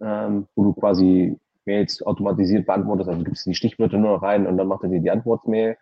ähm, 0.00 0.46
wo 0.54 0.64
du 0.64 0.72
quasi 0.74 1.38
Mails 1.66 2.02
automatisiert 2.02 2.66
beantwortest, 2.66 3.08
also 3.08 3.22
gibst 3.22 3.46
die 3.46 3.54
Stichwörter 3.54 3.98
nur 3.98 4.12
noch 4.14 4.22
rein 4.22 4.46
und 4.46 4.56
dann 4.56 4.66
macht 4.66 4.82
er 4.82 4.88
dir 4.88 5.00
die 5.00 5.10
Antwortmail. 5.10 5.76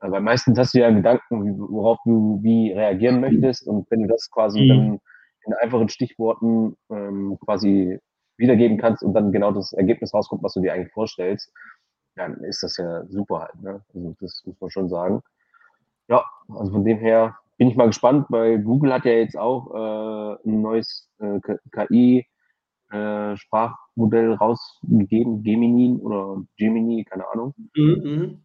Äh, 0.00 0.10
weil 0.10 0.20
meistens 0.20 0.58
hast 0.58 0.74
du 0.74 0.80
ja 0.80 0.90
Gedanken, 0.90 1.58
worauf 1.58 1.98
du 2.04 2.40
wie 2.42 2.72
reagieren 2.72 3.20
möchtest 3.20 3.66
und 3.66 3.90
wenn 3.90 4.02
du 4.02 4.08
das 4.08 4.30
quasi 4.30 4.60
mhm. 4.62 4.68
dann 4.68 5.00
in 5.46 5.54
einfachen 5.54 5.88
Stichworten 5.88 6.76
ähm, 6.90 7.38
quasi 7.44 8.00
wiedergeben 8.36 8.78
kannst 8.78 9.02
und 9.02 9.14
dann 9.14 9.32
genau 9.32 9.52
das 9.52 9.72
Ergebnis 9.72 10.12
rauskommt, 10.12 10.42
was 10.42 10.54
du 10.54 10.60
dir 10.60 10.72
eigentlich 10.72 10.92
vorstellst, 10.92 11.52
dann 12.16 12.42
ist 12.42 12.62
das 12.62 12.78
ja 12.78 13.04
super 13.06 13.40
halt. 13.40 13.60
Ne? 13.62 13.82
Also 13.94 14.16
das 14.20 14.42
muss 14.44 14.60
man 14.60 14.70
schon 14.70 14.88
sagen. 14.88 15.22
Ja, 16.08 16.24
also 16.48 16.72
von 16.72 16.84
dem 16.84 16.98
her 16.98 17.38
bin 17.58 17.68
ich 17.68 17.76
mal 17.76 17.86
gespannt, 17.86 18.26
weil 18.28 18.58
Google 18.60 18.92
hat 18.92 19.04
ja 19.04 19.12
jetzt 19.12 19.38
auch 19.38 19.72
äh, 19.74 20.34
ein 20.48 20.62
neues 20.62 21.08
äh, 21.18 21.38
KI-Sprachmodell 21.72 24.32
äh, 24.32 24.34
rausgegeben, 24.34 25.42
Gemini 25.42 25.98
oder 26.00 26.42
Gemini, 26.56 27.04
keine 27.04 27.28
Ahnung. 27.28 27.54
Mhm. 27.74 28.02
mhm. 28.04 28.42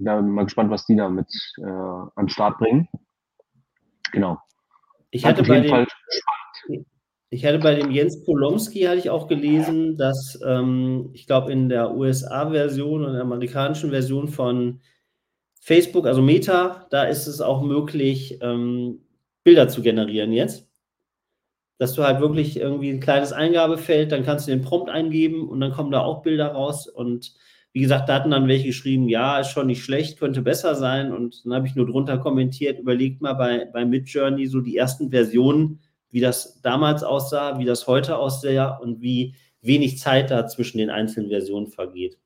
Da 0.00 0.14
bin 0.16 0.28
ich 0.28 0.32
mal 0.32 0.44
gespannt, 0.44 0.70
was 0.70 0.86
die 0.86 0.94
da 0.94 1.08
mit 1.08 1.26
äh, 1.58 1.64
an 1.64 2.12
den 2.16 2.28
Start 2.28 2.58
bringen. 2.58 2.88
Genau. 4.12 4.38
Ich 5.10 5.24
hatte, 5.24 5.42
bei 5.42 5.58
dem, 5.60 5.86
ich 7.30 7.44
hatte 7.44 7.58
bei 7.58 7.74
dem 7.74 7.90
Jens 7.90 8.24
Polomski 8.24 8.82
hatte 8.82 8.98
ich 8.98 9.10
auch 9.10 9.28
gelesen, 9.28 9.96
dass 9.96 10.38
ähm, 10.46 11.10
ich 11.12 11.26
glaube 11.26 11.52
in 11.52 11.68
der 11.68 11.94
USA-Version 11.94 13.04
und 13.04 13.12
der 13.12 13.22
amerikanischen 13.22 13.90
Version 13.90 14.28
von 14.28 14.80
Facebook, 15.60 16.06
also 16.06 16.22
Meta, 16.22 16.86
da 16.90 17.04
ist 17.04 17.26
es 17.26 17.40
auch 17.40 17.62
möglich, 17.62 18.38
ähm, 18.40 19.00
Bilder 19.44 19.68
zu 19.68 19.82
generieren 19.82 20.32
jetzt. 20.32 20.66
Dass 21.78 21.94
du 21.94 22.02
halt 22.02 22.20
wirklich 22.20 22.58
irgendwie 22.58 22.90
ein 22.90 23.00
kleines 23.00 23.32
Eingabefeld, 23.32 24.10
dann 24.10 24.24
kannst 24.24 24.46
du 24.48 24.50
den 24.50 24.62
Prompt 24.62 24.90
eingeben 24.90 25.48
und 25.48 25.60
dann 25.60 25.72
kommen 25.72 25.90
da 25.90 26.00
auch 26.00 26.22
Bilder 26.22 26.48
raus. 26.48 26.88
Und 26.88 27.34
wie 27.72 27.80
gesagt, 27.80 28.08
da 28.08 28.14
hatten 28.14 28.30
dann 28.30 28.48
welche 28.48 28.68
geschrieben, 28.68 29.08
ja, 29.08 29.38
ist 29.38 29.50
schon 29.50 29.66
nicht 29.66 29.84
schlecht, 29.84 30.18
könnte 30.18 30.42
besser 30.42 30.74
sein. 30.74 31.12
Und 31.12 31.44
dann 31.44 31.54
habe 31.54 31.66
ich 31.66 31.76
nur 31.76 31.86
drunter 31.86 32.18
kommentiert, 32.18 32.80
überlegt 32.80 33.20
mal 33.20 33.34
bei, 33.34 33.66
bei 33.66 33.84
Midjourney 33.84 34.46
so 34.46 34.60
die 34.60 34.76
ersten 34.76 35.10
Versionen, 35.10 35.80
wie 36.10 36.20
das 36.20 36.60
damals 36.62 37.02
aussah, 37.02 37.58
wie 37.58 37.64
das 37.64 37.86
heute 37.86 38.16
aussah 38.16 38.76
und 38.78 39.00
wie 39.00 39.34
wenig 39.60 39.98
Zeit 39.98 40.30
da 40.30 40.46
zwischen 40.46 40.78
den 40.78 40.90
einzelnen 40.90 41.30
Versionen 41.30 41.68
vergeht. 41.68 42.18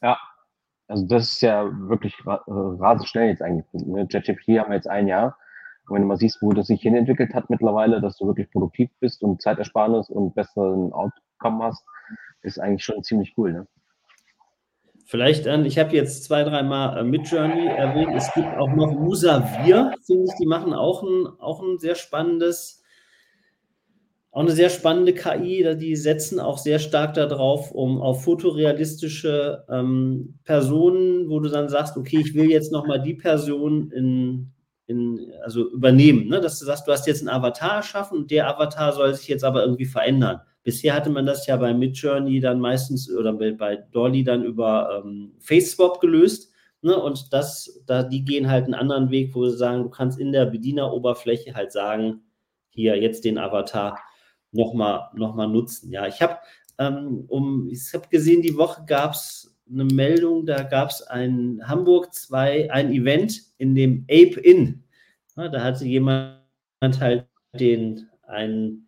Ja, 0.00 0.18
also 0.86 1.06
das 1.06 1.24
ist 1.24 1.42
ja 1.42 1.68
wirklich 1.88 2.14
äh, 2.24 2.30
rasend 2.46 3.08
schnell 3.08 3.28
jetzt 3.28 3.42
eigentlich. 3.42 3.66
Ne? 3.72 4.06
JetGPT 4.08 4.58
haben 4.58 4.70
wir 4.70 4.76
jetzt 4.76 4.88
ein 4.88 5.06
Jahr. 5.08 5.36
Und 5.86 5.94
wenn 5.94 6.02
du 6.02 6.08
mal 6.08 6.16
siehst, 6.16 6.40
wo 6.42 6.52
das 6.52 6.66
sich 6.66 6.80
hinentwickelt 6.80 7.34
hat 7.34 7.50
mittlerweile, 7.50 8.00
dass 8.00 8.16
du 8.16 8.26
wirklich 8.26 8.50
produktiv 8.50 8.90
bist 9.00 9.22
und 9.22 9.42
Zeitersparnis 9.42 10.08
und 10.08 10.34
besseren 10.34 10.92
Outcome 10.92 11.64
hast, 11.64 11.84
ist 12.42 12.58
eigentlich 12.58 12.84
schon 12.84 13.02
ziemlich 13.02 13.34
cool. 13.36 13.52
Ne? 13.52 13.66
Vielleicht, 15.10 15.48
an, 15.48 15.64
ich 15.64 15.78
habe 15.78 15.96
jetzt 15.96 16.24
zwei, 16.24 16.44
dreimal 16.44 16.98
äh, 16.98 17.02
Midjourney 17.02 17.66
erwähnt. 17.66 18.12
Es 18.14 18.30
gibt 18.34 18.46
auch 18.58 18.68
noch 18.68 18.92
Musavir, 18.92 19.90
finde 20.04 20.26
ich, 20.26 20.34
die 20.38 20.44
machen 20.44 20.74
auch 20.74 21.02
ein, 21.02 21.26
auch 21.40 21.62
ein 21.62 21.78
sehr 21.78 21.94
spannendes 21.94 22.82
auch 24.30 24.42
eine 24.42 24.52
sehr 24.52 24.68
spannende 24.68 25.14
KI, 25.14 25.74
die 25.78 25.96
setzen 25.96 26.38
auch 26.38 26.58
sehr 26.58 26.78
stark 26.78 27.14
darauf, 27.14 27.72
um 27.72 28.02
auf 28.02 28.22
fotorealistische 28.22 29.64
ähm, 29.70 30.38
Personen, 30.44 31.30
wo 31.30 31.40
du 31.40 31.48
dann 31.48 31.70
sagst, 31.70 31.96
okay, 31.96 32.20
ich 32.20 32.34
will 32.34 32.50
jetzt 32.50 32.70
nochmal 32.70 33.00
die 33.00 33.14
Person 33.14 33.90
in, 33.90 34.52
in, 34.86 35.32
also 35.42 35.70
übernehmen, 35.70 36.28
ne? 36.28 36.42
dass 36.42 36.58
du 36.58 36.66
sagst, 36.66 36.86
du 36.86 36.92
hast 36.92 37.06
jetzt 37.06 37.20
einen 37.20 37.30
Avatar 37.30 37.76
erschaffen 37.76 38.18
und 38.18 38.30
der 38.30 38.46
Avatar 38.46 38.92
soll 38.92 39.14
sich 39.14 39.26
jetzt 39.26 39.42
aber 39.42 39.62
irgendwie 39.62 39.86
verändern. 39.86 40.42
Bisher 40.64 40.94
hatte 40.94 41.10
man 41.10 41.26
das 41.26 41.46
ja 41.46 41.56
bei 41.56 41.72
Midjourney 41.72 42.40
dann 42.40 42.60
meistens 42.60 43.10
oder 43.10 43.32
bei 43.32 43.76
Dolly 43.76 44.24
dann 44.24 44.44
über 44.44 45.02
ähm, 45.04 45.32
FaceSwap 45.40 46.00
gelöst. 46.00 46.52
Ne? 46.82 46.96
Und 46.96 47.32
das, 47.32 47.82
da, 47.86 48.02
die 48.02 48.24
gehen 48.24 48.50
halt 48.50 48.64
einen 48.64 48.74
anderen 48.74 49.10
Weg, 49.10 49.34
wo 49.34 49.48
sie 49.48 49.56
sagen, 49.56 49.84
du 49.84 49.88
kannst 49.88 50.18
in 50.18 50.32
der 50.32 50.46
Bedieneroberfläche 50.46 51.54
halt 51.54 51.72
sagen, 51.72 52.22
hier 52.70 53.00
jetzt 53.00 53.24
den 53.24 53.38
Avatar 53.38 53.98
nochmal 54.52 55.08
noch 55.14 55.34
mal 55.34 55.48
nutzen. 55.48 55.90
Ja, 55.90 56.06
ich 56.06 56.20
habe 56.22 56.38
ähm, 56.78 57.24
um, 57.28 57.68
ich 57.68 57.92
habe 57.92 58.08
gesehen, 58.08 58.42
die 58.42 58.56
Woche 58.56 58.84
gab 58.86 59.12
es 59.12 59.54
eine 59.70 59.84
Meldung, 59.84 60.46
da 60.46 60.62
gab 60.62 60.90
es 60.90 61.02
ein 61.02 61.60
Hamburg 61.66 62.14
2, 62.14 62.70
ein 62.70 62.92
Event 62.92 63.42
in 63.58 63.74
dem 63.74 64.04
Ape 64.04 64.40
Inn. 64.40 64.84
Ja, 65.36 65.48
da 65.48 65.62
hatte 65.62 65.84
jemand 65.84 66.40
halt 67.00 67.26
den, 67.58 68.08
ein, 68.22 68.87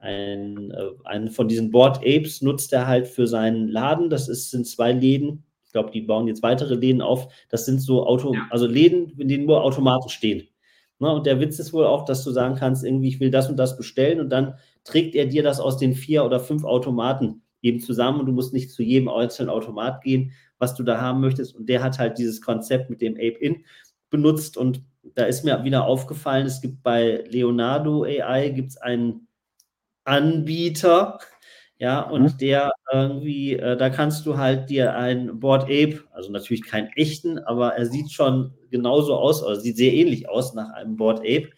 ein, 0.00 0.70
äh, 0.70 0.90
einen 1.04 1.30
von 1.30 1.46
diesen 1.46 1.70
Board 1.70 1.98
Apes 1.98 2.42
nutzt 2.42 2.72
er 2.72 2.86
halt 2.86 3.06
für 3.06 3.26
seinen 3.26 3.68
Laden. 3.68 4.10
Das 4.10 4.28
ist, 4.28 4.50
sind 4.50 4.66
zwei 4.66 4.92
Läden. 4.92 5.44
Ich 5.64 5.72
glaube, 5.72 5.90
die 5.92 6.00
bauen 6.00 6.26
jetzt 6.26 6.42
weitere 6.42 6.74
Läden 6.74 7.00
auf. 7.00 7.32
Das 7.48 7.64
sind 7.66 7.80
so 7.80 8.06
Auto, 8.06 8.34
also 8.50 8.66
Läden, 8.66 9.12
in 9.18 9.28
denen 9.28 9.46
nur 9.46 9.62
Automaten 9.62 10.08
stehen. 10.08 10.48
Ne? 10.98 11.12
Und 11.12 11.26
der 11.26 11.38
Witz 11.38 11.58
ist 11.58 11.72
wohl 11.72 11.84
auch, 11.84 12.04
dass 12.04 12.24
du 12.24 12.30
sagen 12.30 12.56
kannst, 12.56 12.84
irgendwie, 12.84 13.08
ich 13.08 13.20
will 13.20 13.30
das 13.30 13.48
und 13.48 13.56
das 13.56 13.76
bestellen 13.76 14.20
und 14.20 14.30
dann 14.30 14.54
trägt 14.84 15.14
er 15.14 15.26
dir 15.26 15.42
das 15.42 15.60
aus 15.60 15.76
den 15.76 15.94
vier 15.94 16.24
oder 16.24 16.40
fünf 16.40 16.64
Automaten 16.64 17.42
eben 17.62 17.80
zusammen 17.80 18.20
und 18.20 18.26
du 18.26 18.32
musst 18.32 18.52
nicht 18.54 18.70
zu 18.70 18.82
jedem 18.82 19.08
einzelnen 19.08 19.50
Automat 19.50 20.02
gehen, 20.02 20.32
was 20.58 20.74
du 20.74 20.82
da 20.82 21.00
haben 21.00 21.20
möchtest. 21.20 21.54
Und 21.54 21.68
der 21.68 21.82
hat 21.82 21.98
halt 21.98 22.18
dieses 22.18 22.40
Konzept 22.40 22.90
mit 22.90 23.00
dem 23.02 23.14
Ape-In 23.14 23.64
benutzt 24.08 24.56
und 24.56 24.82
da 25.14 25.24
ist 25.24 25.44
mir 25.44 25.62
wieder 25.64 25.86
aufgefallen, 25.86 26.46
es 26.46 26.60
gibt 26.60 26.82
bei 26.82 27.24
Leonardo 27.28 28.04
AI 28.04 28.50
gibt 28.50 28.70
es 28.70 28.76
einen 28.76 29.28
Anbieter, 30.10 31.20
ja, 31.78 32.02
und 32.02 32.22
mhm. 32.22 32.38
der 32.38 32.72
irgendwie, 32.92 33.54
äh, 33.54 33.76
da 33.76 33.88
kannst 33.88 34.26
du 34.26 34.36
halt 34.36 34.68
dir 34.68 34.94
ein 34.96 35.40
Board 35.40 35.62
Ape, 35.64 36.00
also 36.12 36.30
natürlich 36.30 36.64
keinen 36.64 36.90
echten, 36.96 37.38
aber 37.38 37.74
er 37.74 37.86
sieht 37.86 38.12
schon 38.12 38.52
genauso 38.70 39.14
aus, 39.16 39.42
oder 39.42 39.58
sieht 39.58 39.78
sehr 39.78 39.94
ähnlich 39.94 40.28
aus 40.28 40.52
nach 40.54 40.70
einem 40.74 40.96
Board 40.96 41.20
Ape. 41.20 41.48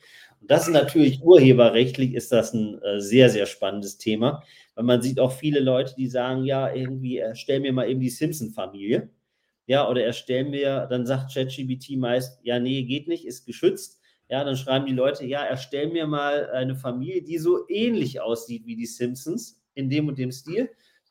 Und 0.40 0.50
das 0.50 0.68
ist 0.68 0.74
natürlich 0.74 1.22
urheberrechtlich, 1.22 2.14
ist 2.14 2.30
das 2.30 2.52
ein 2.52 2.80
äh, 2.82 3.00
sehr, 3.00 3.30
sehr 3.30 3.46
spannendes 3.46 3.98
Thema, 3.98 4.44
weil 4.74 4.84
man 4.84 5.02
sieht 5.02 5.18
auch 5.18 5.32
viele 5.32 5.60
Leute, 5.60 5.94
die 5.96 6.06
sagen, 6.08 6.44
ja, 6.44 6.72
irgendwie, 6.72 7.18
erstell 7.18 7.60
mir 7.60 7.72
mal 7.72 7.88
eben 7.88 8.00
die 8.00 8.10
Simpson-Familie. 8.10 9.08
Ja, 9.66 9.88
oder 9.88 10.04
erstell 10.04 10.44
mir, 10.44 10.86
dann 10.90 11.06
sagt 11.06 11.32
ChatGBT 11.32 11.96
meist, 11.96 12.38
ja, 12.42 12.60
nee, 12.60 12.82
geht 12.84 13.08
nicht, 13.08 13.24
ist 13.24 13.46
geschützt. 13.46 14.01
Ja, 14.32 14.44
dann 14.44 14.56
schreiben 14.56 14.86
die 14.86 14.94
Leute, 14.94 15.26
ja, 15.26 15.44
erstell 15.44 15.90
mir 15.90 16.06
mal 16.06 16.48
eine 16.52 16.74
Familie, 16.74 17.20
die 17.20 17.36
so 17.36 17.68
ähnlich 17.68 18.22
aussieht 18.22 18.64
wie 18.64 18.76
die 18.76 18.86
Simpsons, 18.86 19.60
in 19.74 19.90
dem 19.90 20.08
und 20.08 20.16
dem 20.18 20.32
Stil. 20.32 20.70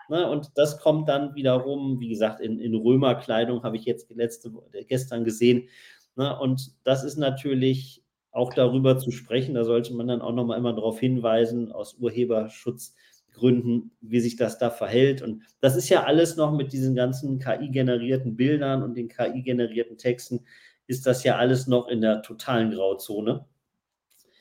Ne, 0.10 0.28
und 0.28 0.50
das 0.56 0.80
kommt 0.80 1.08
dann 1.08 1.36
wiederum, 1.36 2.00
wie 2.00 2.10
gesagt, 2.10 2.42
in, 2.42 2.58
in 2.58 2.74
Römerkleidung 2.74 3.62
habe 3.62 3.78
ich 3.78 3.86
jetzt 3.86 4.10
letzte, 4.10 4.52
gestern 4.88 5.24
gesehen. 5.24 5.70
Ne, 6.16 6.36
und 6.40 6.72
das 6.84 7.04
ist 7.04 7.18
natürlich 7.18 8.04
auch 8.32 8.56
darüber 8.56 8.98
zu 8.98 9.12
sprechen. 9.12 9.54
Da 9.54 9.66
sollte 9.66 9.94
man 9.94 10.08
dann 10.08 10.24
auch 10.24 10.34
nochmal 10.34 10.58
immer 10.58 10.74
darauf 10.74 11.00
hinweisen, 11.00 11.72
aus 11.72 11.94
Urheberschutzgründen, 12.00 13.92
wie 14.02 14.20
sich 14.20 14.36
das 14.36 14.58
da 14.58 14.72
verhält. 14.72 15.22
Und 15.22 15.44
das 15.60 15.76
ist 15.76 15.90
ja 15.90 16.06
alles 16.06 16.38
noch 16.38 16.52
mit 16.58 16.74
diesen 16.74 16.96
ganzen 16.96 17.38
KI-generierten 17.38 18.36
Bildern 18.36 18.82
und 18.82 18.98
den 18.98 19.10
KI-generierten 19.10 20.00
Texten, 20.00 20.44
ist 20.92 21.08
das 21.08 21.24
ja 21.24 21.38
alles 21.38 21.68
noch 21.68 21.88
in 21.88 22.02
der 22.02 22.22
totalen 22.22 22.72
Grauzone. 22.72 23.46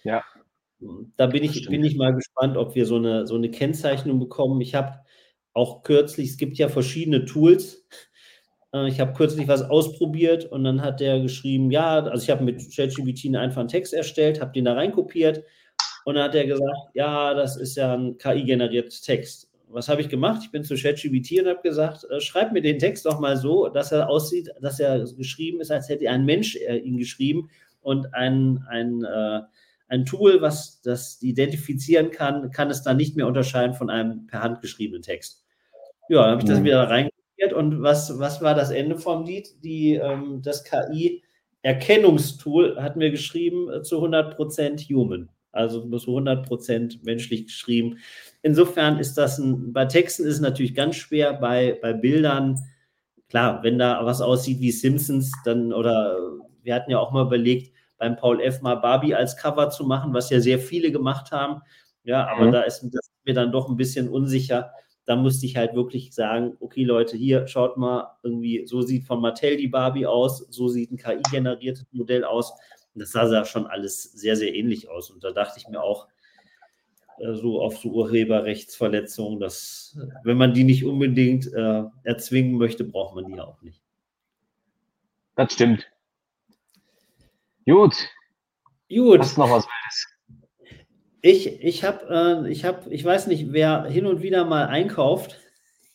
Ja. 0.03 0.25
Da 1.17 1.27
bin 1.27 1.45
ich, 1.45 1.69
bin 1.69 1.85
ich 1.85 1.97
mal 1.97 2.13
gespannt, 2.13 2.57
ob 2.57 2.75
wir 2.75 2.87
so 2.87 2.97
eine, 2.97 3.27
so 3.27 3.37
eine 3.37 3.51
Kennzeichnung 3.51 4.19
bekommen. 4.19 4.61
Ich 4.61 4.75
habe 4.75 4.99
auch 5.53 5.83
kürzlich, 5.83 6.31
es 6.31 6.37
gibt 6.39 6.59
ja 6.59 6.69
verschiedene 6.69 7.25
Tools. 7.25 7.87
Äh, 8.73 8.89
ich 8.89 8.99
habe 8.99 9.13
kürzlich 9.13 9.47
was 9.47 9.63
ausprobiert 9.63 10.47
und 10.47 10.65
dann 10.65 10.83
hat 10.83 11.01
der 11.01 11.21
geschrieben, 11.21 11.71
ja, 11.71 12.01
also 12.03 12.23
ich 12.23 12.31
habe 12.31 12.43
mit 12.43 12.75
ChatGPT 12.75 13.35
einfach 13.37 13.61
einen 13.61 13.69
Text 13.69 13.93
erstellt, 13.93 14.41
habe 14.41 14.53
den 14.53 14.65
da 14.65 14.75
reinkopiert 14.75 15.45
und 16.05 16.15
dann 16.15 16.25
hat 16.25 16.35
er 16.35 16.47
gesagt, 16.47 16.95
ja, 16.95 17.35
das 17.35 17.57
ist 17.57 17.77
ja 17.77 17.95
ein 17.95 18.19
KI-generierter 18.19 18.97
Text. 19.05 19.50
Was 19.72 19.88
habe 19.88 20.00
ich 20.00 20.09
gemacht? 20.09 20.40
Ich 20.44 20.50
bin 20.50 20.64
zu 20.64 20.74
ChatGPT 20.74 21.40
und 21.40 21.48
habe 21.48 21.61
gesagt, 21.62 22.04
äh, 22.11 22.20
schreib 22.20 22.52
mir 22.52 22.62
den 22.62 22.78
Text 22.78 23.06
doch 23.06 23.20
mal 23.20 23.37
so, 23.37 23.68
dass 23.68 23.92
er 23.92 24.09
aussieht, 24.09 24.50
dass 24.61 24.80
er 24.80 25.04
geschrieben 25.16 25.61
ist, 25.61 25.70
als 25.70 25.88
hätte 25.88 26.11
ein 26.11 26.24
Mensch 26.24 26.56
äh, 26.56 26.78
ihn 26.78 26.98
geschrieben 26.98 27.48
und 27.80 28.12
ein, 28.14 28.64
ein, 28.68 29.04
äh, 29.04 29.40
ein 29.88 30.04
Tool, 30.04 30.42
was 30.42 30.80
das 30.83 31.22
identifizieren 31.22 32.11
kann, 32.11 32.50
kann 32.50 32.70
es 32.70 32.83
dann 32.83 32.96
nicht 32.96 33.16
mehr 33.16 33.26
unterscheiden 33.26 33.74
von 33.74 33.90
einem 33.90 34.26
per 34.26 34.42
Hand 34.42 34.61
geschriebenen 34.61 35.02
Text. 35.02 35.44
Ja, 36.09 36.22
dann 36.22 36.30
habe 36.33 36.42
ich 36.42 36.48
das 36.48 36.59
mhm. 36.61 36.64
wieder 36.64 36.88
reinkopiert 36.88 37.52
und 37.52 37.83
was, 37.83 38.18
was 38.18 38.42
war 38.42 38.54
das 38.54 38.70
Ende 38.70 38.96
vom 38.98 39.24
Lied? 39.24 39.62
Die, 39.62 39.94
ähm, 39.94 40.42
das 40.42 40.64
KI-Erkennungstool 40.64 42.83
hat 42.83 42.96
mir 42.96 43.11
geschrieben 43.11 43.70
äh, 43.70 43.83
zu 43.83 44.04
100% 44.04 44.88
Human, 44.88 45.28
also 45.53 45.81
zu 45.99 46.17
100% 46.17 47.05
menschlich 47.05 47.47
geschrieben. 47.47 47.99
Insofern 48.43 48.99
ist 48.99 49.15
das 49.15 49.39
ein, 49.39 49.73
bei 49.73 49.87
Texten 49.87 50.25
ist 50.25 50.35
es 50.35 50.41
natürlich 50.41 50.75
ganz 50.75 50.97
schwer, 50.97 51.35
bei, 51.35 51.79
bei 51.81 51.93
Bildern, 51.93 52.59
klar, 53.29 53.63
wenn 53.63 53.79
da 53.79 54.05
was 54.05 54.21
aussieht 54.21 54.61
wie 54.61 54.73
Simpsons, 54.73 55.33
dann, 55.45 55.73
oder 55.73 56.17
wir 56.63 56.75
hatten 56.75 56.91
ja 56.91 56.99
auch 56.99 57.13
mal 57.13 57.27
überlegt, 57.27 57.75
beim 57.99 58.17
Paul 58.17 58.41
F. 58.41 58.63
mal 58.63 58.77
Barbie 58.77 59.15
als 59.15 59.37
Cover 59.37 59.71
zu 59.71 59.85
machen, 59.85 60.15
was 60.15 60.31
ja 60.31 60.41
sehr 60.41 60.59
viele 60.59 60.91
gemacht 60.91 61.33
haben. 61.33 61.61
Ja, 62.03 62.29
aber 62.29 62.47
mhm. 62.47 62.53
da 62.53 62.63
ist 62.63 62.83
mir 63.25 63.35
dann 63.35 63.53
doch 63.53 63.69
ein 63.69 63.77
bisschen 63.77 64.09
unsicher, 64.09 64.73
da 65.11 65.17
musste 65.17 65.45
ich 65.45 65.57
halt 65.57 65.75
wirklich 65.75 66.15
sagen, 66.15 66.57
okay 66.61 66.85
Leute, 66.85 67.17
hier 67.17 67.47
schaut 67.49 67.77
mal, 67.77 68.17
irgendwie, 68.23 68.65
so 68.67 68.81
sieht 68.83 69.05
von 69.05 69.21
Mattel 69.21 69.57
die 69.57 69.69
Barbie 69.69 70.07
aus, 70.07 70.47
so 70.51 70.69
sieht 70.69 70.93
ein 70.93 70.97
KI-generiertes 70.97 71.87
Modell 71.91 72.25
aus. 72.25 72.53
Und 72.94 73.00
das 73.03 73.12
sah 73.12 73.31
ja 73.33 73.44
schon 73.44 73.66
alles 73.66 74.03
sehr, 74.03 74.37
sehr 74.37 74.55
ähnlich 74.55 74.88
aus. 74.88 75.11
Und 75.11 75.22
da 75.22 75.31
dachte 75.31 75.59
ich 75.59 75.68
mir 75.68 75.83
auch, 75.83 76.09
äh, 77.20 77.35
so 77.35 77.61
auf 77.61 77.79
so 77.79 77.90
Urheberrechtsverletzungen, 77.90 79.38
dass, 79.38 79.96
wenn 80.24 80.37
man 80.37 80.55
die 80.55 80.64
nicht 80.64 80.85
unbedingt 80.85 81.53
äh, 81.53 81.85
erzwingen 82.03 82.57
möchte, 82.57 82.85
braucht 82.85 83.14
man 83.14 83.26
die 83.26 83.37
ja 83.37 83.44
auch 83.44 83.61
nicht. 83.62 83.81
Das 85.37 85.53
stimmt. 85.53 85.87
Gut. 87.66 87.94
Gut. 88.88 89.20
Hast 89.20 89.38
noch 89.38 89.50
was 89.50 89.66
Wildes? 89.66 90.07
Ich, 91.22 91.62
ich 91.62 91.85
habe, 91.85 92.44
äh, 92.46 92.50
ich 92.50 92.64
habe, 92.64 92.90
ich 92.90 93.05
weiß 93.05 93.26
nicht, 93.26 93.53
wer 93.53 93.85
hin 93.85 94.07
und 94.07 94.22
wieder 94.22 94.44
mal 94.44 94.66
einkauft. 94.66 95.38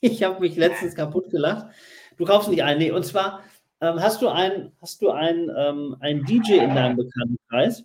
Ich 0.02 0.22
habe 0.22 0.40
mich 0.42 0.56
letztens 0.56 0.94
kaputt 0.94 1.32
gelacht. 1.32 1.74
Du 2.18 2.26
kaufst 2.26 2.50
nicht 2.50 2.62
ein, 2.62 2.78
nee. 2.78 2.92
Und 2.92 3.06
zwar 3.06 3.42
ähm, 3.82 4.00
hast 4.00 4.22
du 4.22 4.28
ein, 4.28 4.72
hast 4.82 5.02
du 5.02 5.10
ein, 5.12 5.52
ähm, 5.58 5.96
ein 6.00 6.24
DJ 6.24 6.56
in 6.56 6.76
deinem 6.76 6.98
Bekanntenkreis? 6.98 7.84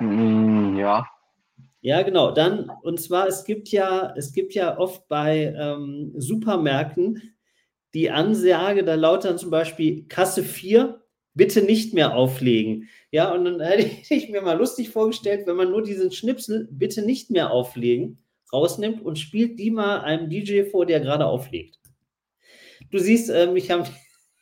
Mm, 0.00 0.76
ja. 0.76 1.06
Ja, 1.80 2.02
genau. 2.02 2.30
Dann, 2.30 2.70
und 2.82 3.00
zwar, 3.00 3.26
es 3.26 3.44
gibt 3.44 3.68
ja, 3.70 4.14
es 4.16 4.32
gibt 4.32 4.54
ja 4.54 4.78
oft 4.78 5.08
bei 5.08 5.54
ähm, 5.58 6.12
Supermärkten 6.16 7.34
die 7.94 8.10
Ansage, 8.10 8.84
da 8.84 8.94
lautet 8.94 9.30
dann 9.30 9.38
zum 9.38 9.50
Beispiel 9.50 10.06
Kasse 10.08 10.42
4, 10.42 11.02
bitte 11.34 11.62
nicht 11.62 11.92
mehr 11.92 12.14
auflegen. 12.14 12.88
Ja, 13.10 13.32
und 13.32 13.44
dann 13.44 13.60
hätte 13.60 14.14
ich 14.14 14.30
mir 14.30 14.42
mal 14.42 14.56
lustig 14.56 14.90
vorgestellt, 14.90 15.46
wenn 15.46 15.56
man 15.56 15.70
nur 15.70 15.82
diesen 15.82 16.12
Schnipsel 16.12 16.68
bitte 16.70 17.02
nicht 17.02 17.30
mehr 17.30 17.50
auflegen 17.50 18.18
rausnimmt 18.52 19.02
und 19.02 19.18
spielt 19.18 19.58
die 19.58 19.70
mal 19.70 20.00
einem 20.00 20.28
DJ 20.28 20.64
vor, 20.64 20.86
der 20.86 21.00
gerade 21.00 21.26
auflegt. 21.26 21.78
Du 22.90 22.98
siehst, 22.98 23.30
ähm, 23.30 23.56
ich 23.56 23.70
habe 23.70 23.88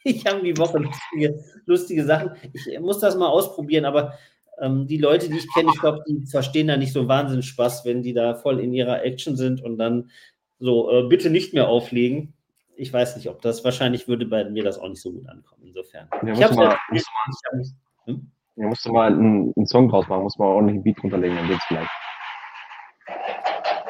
ich 0.04 0.26
hab 0.26 0.42
die 0.42 0.56
Woche 0.56 0.78
lustige, 0.78 1.44
lustige 1.66 2.04
Sachen. 2.04 2.32
Ich 2.52 2.78
muss 2.80 3.00
das 3.00 3.16
mal 3.16 3.28
ausprobieren, 3.28 3.84
aber 3.84 4.14
ähm, 4.60 4.86
die 4.86 4.98
Leute, 4.98 5.28
die 5.28 5.38
ich 5.38 5.52
kenne, 5.54 5.70
ich 5.74 5.80
glaube, 5.80 6.02
die 6.08 6.26
verstehen 6.26 6.68
da 6.68 6.76
nicht 6.76 6.92
so 6.92 7.08
wahnsinnig 7.08 7.46
Spaß, 7.46 7.84
wenn 7.84 8.02
die 8.02 8.14
da 8.14 8.34
voll 8.34 8.60
in 8.60 8.72
ihrer 8.72 9.02
Action 9.04 9.36
sind 9.36 9.62
und 9.62 9.78
dann 9.78 10.10
so, 10.58 10.90
äh, 10.90 11.08
bitte 11.08 11.30
nicht 11.30 11.54
mehr 11.54 11.68
auflegen 11.68 12.34
ich 12.80 12.92
weiß 12.92 13.16
nicht, 13.16 13.28
ob 13.28 13.42
das, 13.42 13.62
wahrscheinlich 13.62 14.08
würde 14.08 14.24
bei 14.24 14.42
mir 14.44 14.64
das 14.64 14.78
auch 14.78 14.88
nicht 14.88 15.02
so 15.02 15.12
gut 15.12 15.28
ankommen, 15.28 15.64
insofern. 15.66 16.08
Ja, 16.22 16.32
ich 16.32 16.42
habe 16.42 16.54
mal, 16.54 16.78
hm? 18.06 18.30
ja, 18.56 18.66
musst 18.66 18.86
du 18.86 18.92
mal 18.92 19.12
einen, 19.12 19.52
einen, 19.54 19.66
Song 19.66 19.90
draus 19.90 20.08
machen, 20.08 20.22
muss 20.22 20.38
man 20.38 20.48
ordentlich 20.48 20.76
einen 20.76 20.84
Beat 20.84 21.02
runterlegen, 21.02 21.36
dann 21.36 21.48
geht's 21.48 21.64
vielleicht. 21.66 21.90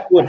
Gut, 0.08 0.28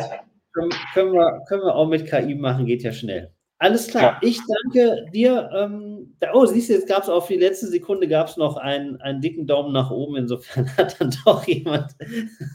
können 0.94 1.13
wir, 1.13 1.44
können 1.48 1.63
wir 1.63 1.74
auch 1.74 1.88
mit 1.88 2.06
KI 2.06 2.36
machen, 2.36 2.67
geht 2.67 2.84
ja 2.84 2.91
schnell. 2.91 3.34
Alles 3.62 3.88
klar, 3.89 4.17
ja. 4.19 4.28
ich 4.28 4.39
danke 4.63 5.06
dir. 5.13 5.47
Ähm, 5.54 6.15
oh, 6.34 6.47
siehst 6.47 6.69
du, 6.69 6.74
jetzt 6.74 6.88
gab 6.88 7.04
es 7.04 7.10
auf 7.10 7.28
die 7.28 7.36
letzte 7.36 7.67
Sekunde 7.67 8.08
gab 8.08 8.28
es 8.28 8.36
noch 8.36 8.58
einen, 8.58 9.00
einen 9.02 9.21
dicken 9.21 9.45
Daumen 9.45 9.71
nach 9.71 9.91
oben. 9.91 10.15
Insofern 10.15 10.65
hat 10.78 11.00
dann 11.00 11.15
doch 11.26 11.45
jemand 11.45 11.91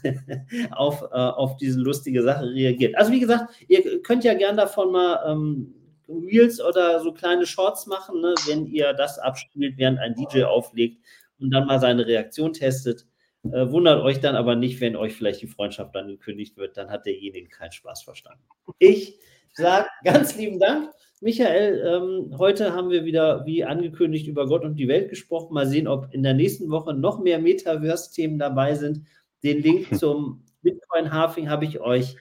auf, 0.71 1.03
äh, 1.03 1.15
auf 1.15 1.55
diese 1.55 1.79
lustige 1.79 2.23
Sache 2.23 2.49
reagiert. 2.49 2.97
Also 2.97 3.13
wie 3.13 3.21
gesagt, 3.21 3.53
ihr 3.69 4.01
könnt 4.01 4.25
ja 4.25 4.33
gern 4.33 4.57
davon 4.57 4.91
mal 4.91 5.23
ähm, 5.25 5.73
Reels 6.09 6.59
oder 6.59 6.99
so 6.99 7.13
kleine 7.13 7.45
Shorts 7.45 7.87
machen, 7.87 8.19
ne, 8.19 8.35
wenn 8.45 8.65
ihr 8.65 8.91
das 8.91 9.17
abspielt, 9.17 9.77
während 9.77 9.99
ein 9.99 10.13
DJ 10.13 10.43
auflegt 10.43 11.01
und 11.39 11.51
dann 11.51 11.67
mal 11.67 11.79
seine 11.79 12.05
Reaktion 12.05 12.51
testet. 12.51 13.05
Äh, 13.45 13.71
wundert 13.71 14.03
euch 14.03 14.19
dann 14.19 14.35
aber 14.35 14.57
nicht, 14.57 14.81
wenn 14.81 14.97
euch 14.97 15.15
vielleicht 15.15 15.41
die 15.41 15.47
Freundschaft 15.47 15.95
dann 15.95 16.09
gekündigt 16.09 16.57
wird, 16.57 16.75
dann 16.75 16.89
hat 16.89 17.05
derjenige 17.05 17.47
keinen 17.47 17.71
Spaß 17.71 18.03
verstanden. 18.03 18.43
Ich 18.77 19.17
sage 19.57 19.87
ganz 20.03 20.35
lieben 20.35 20.59
Dank. 20.59 20.91
Michael, 21.19 21.83
ähm, 21.83 22.37
heute 22.37 22.73
haben 22.73 22.91
wir 22.91 23.03
wieder, 23.03 23.43
wie 23.45 23.65
angekündigt, 23.65 24.27
über 24.27 24.45
Gott 24.45 24.63
und 24.63 24.75
die 24.75 24.87
Welt 24.87 25.09
gesprochen. 25.09 25.53
Mal 25.53 25.65
sehen, 25.65 25.87
ob 25.87 26.13
in 26.13 26.21
der 26.21 26.35
nächsten 26.35 26.69
Woche 26.69 26.93
noch 26.93 27.19
mehr 27.19 27.39
Metaverse-Themen 27.39 28.37
dabei 28.37 28.75
sind. 28.75 29.07
Den 29.43 29.61
Link 29.63 29.87
zum 29.97 30.45
Bitcoin-Halving 30.61 31.49
habe 31.49 31.65
ich 31.65 31.79
euch 31.79 32.15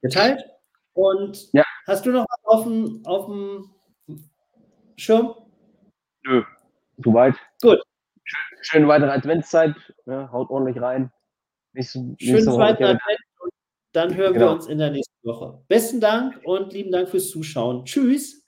geteilt. 0.00 0.44
Und 0.92 1.52
ja. 1.52 1.64
hast 1.86 2.06
du 2.06 2.10
noch 2.10 2.24
was 2.28 2.44
auf 2.44 2.64
dem, 2.64 3.02
auf 3.04 3.26
dem 3.26 3.70
Schirm? 4.96 5.34
Nö, 6.24 6.44
soweit. 6.98 7.34
Gut. 7.60 7.82
Schön, 8.22 8.58
schöne 8.60 8.88
weitere 8.88 9.10
Adventszeit. 9.10 9.74
Ja, 10.06 10.30
haut 10.30 10.50
ordentlich 10.50 10.80
rein. 10.80 11.10
Nächste, 11.72 12.00
nächste 12.00 12.26
Schönen 12.26 12.44
zweiten 12.44 12.84
Advent. 12.84 13.20
Dann 13.92 14.14
hören 14.14 14.34
genau. 14.34 14.46
wir 14.46 14.52
uns 14.52 14.66
in 14.66 14.78
der 14.78 14.90
nächsten 14.90 15.26
Woche. 15.26 15.62
Besten 15.68 16.00
Dank 16.00 16.40
und 16.44 16.72
lieben 16.72 16.92
Dank 16.92 17.08
fürs 17.08 17.30
Zuschauen. 17.30 17.84
Tschüss. 17.84 18.44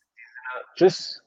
Tschüss. 0.76 1.22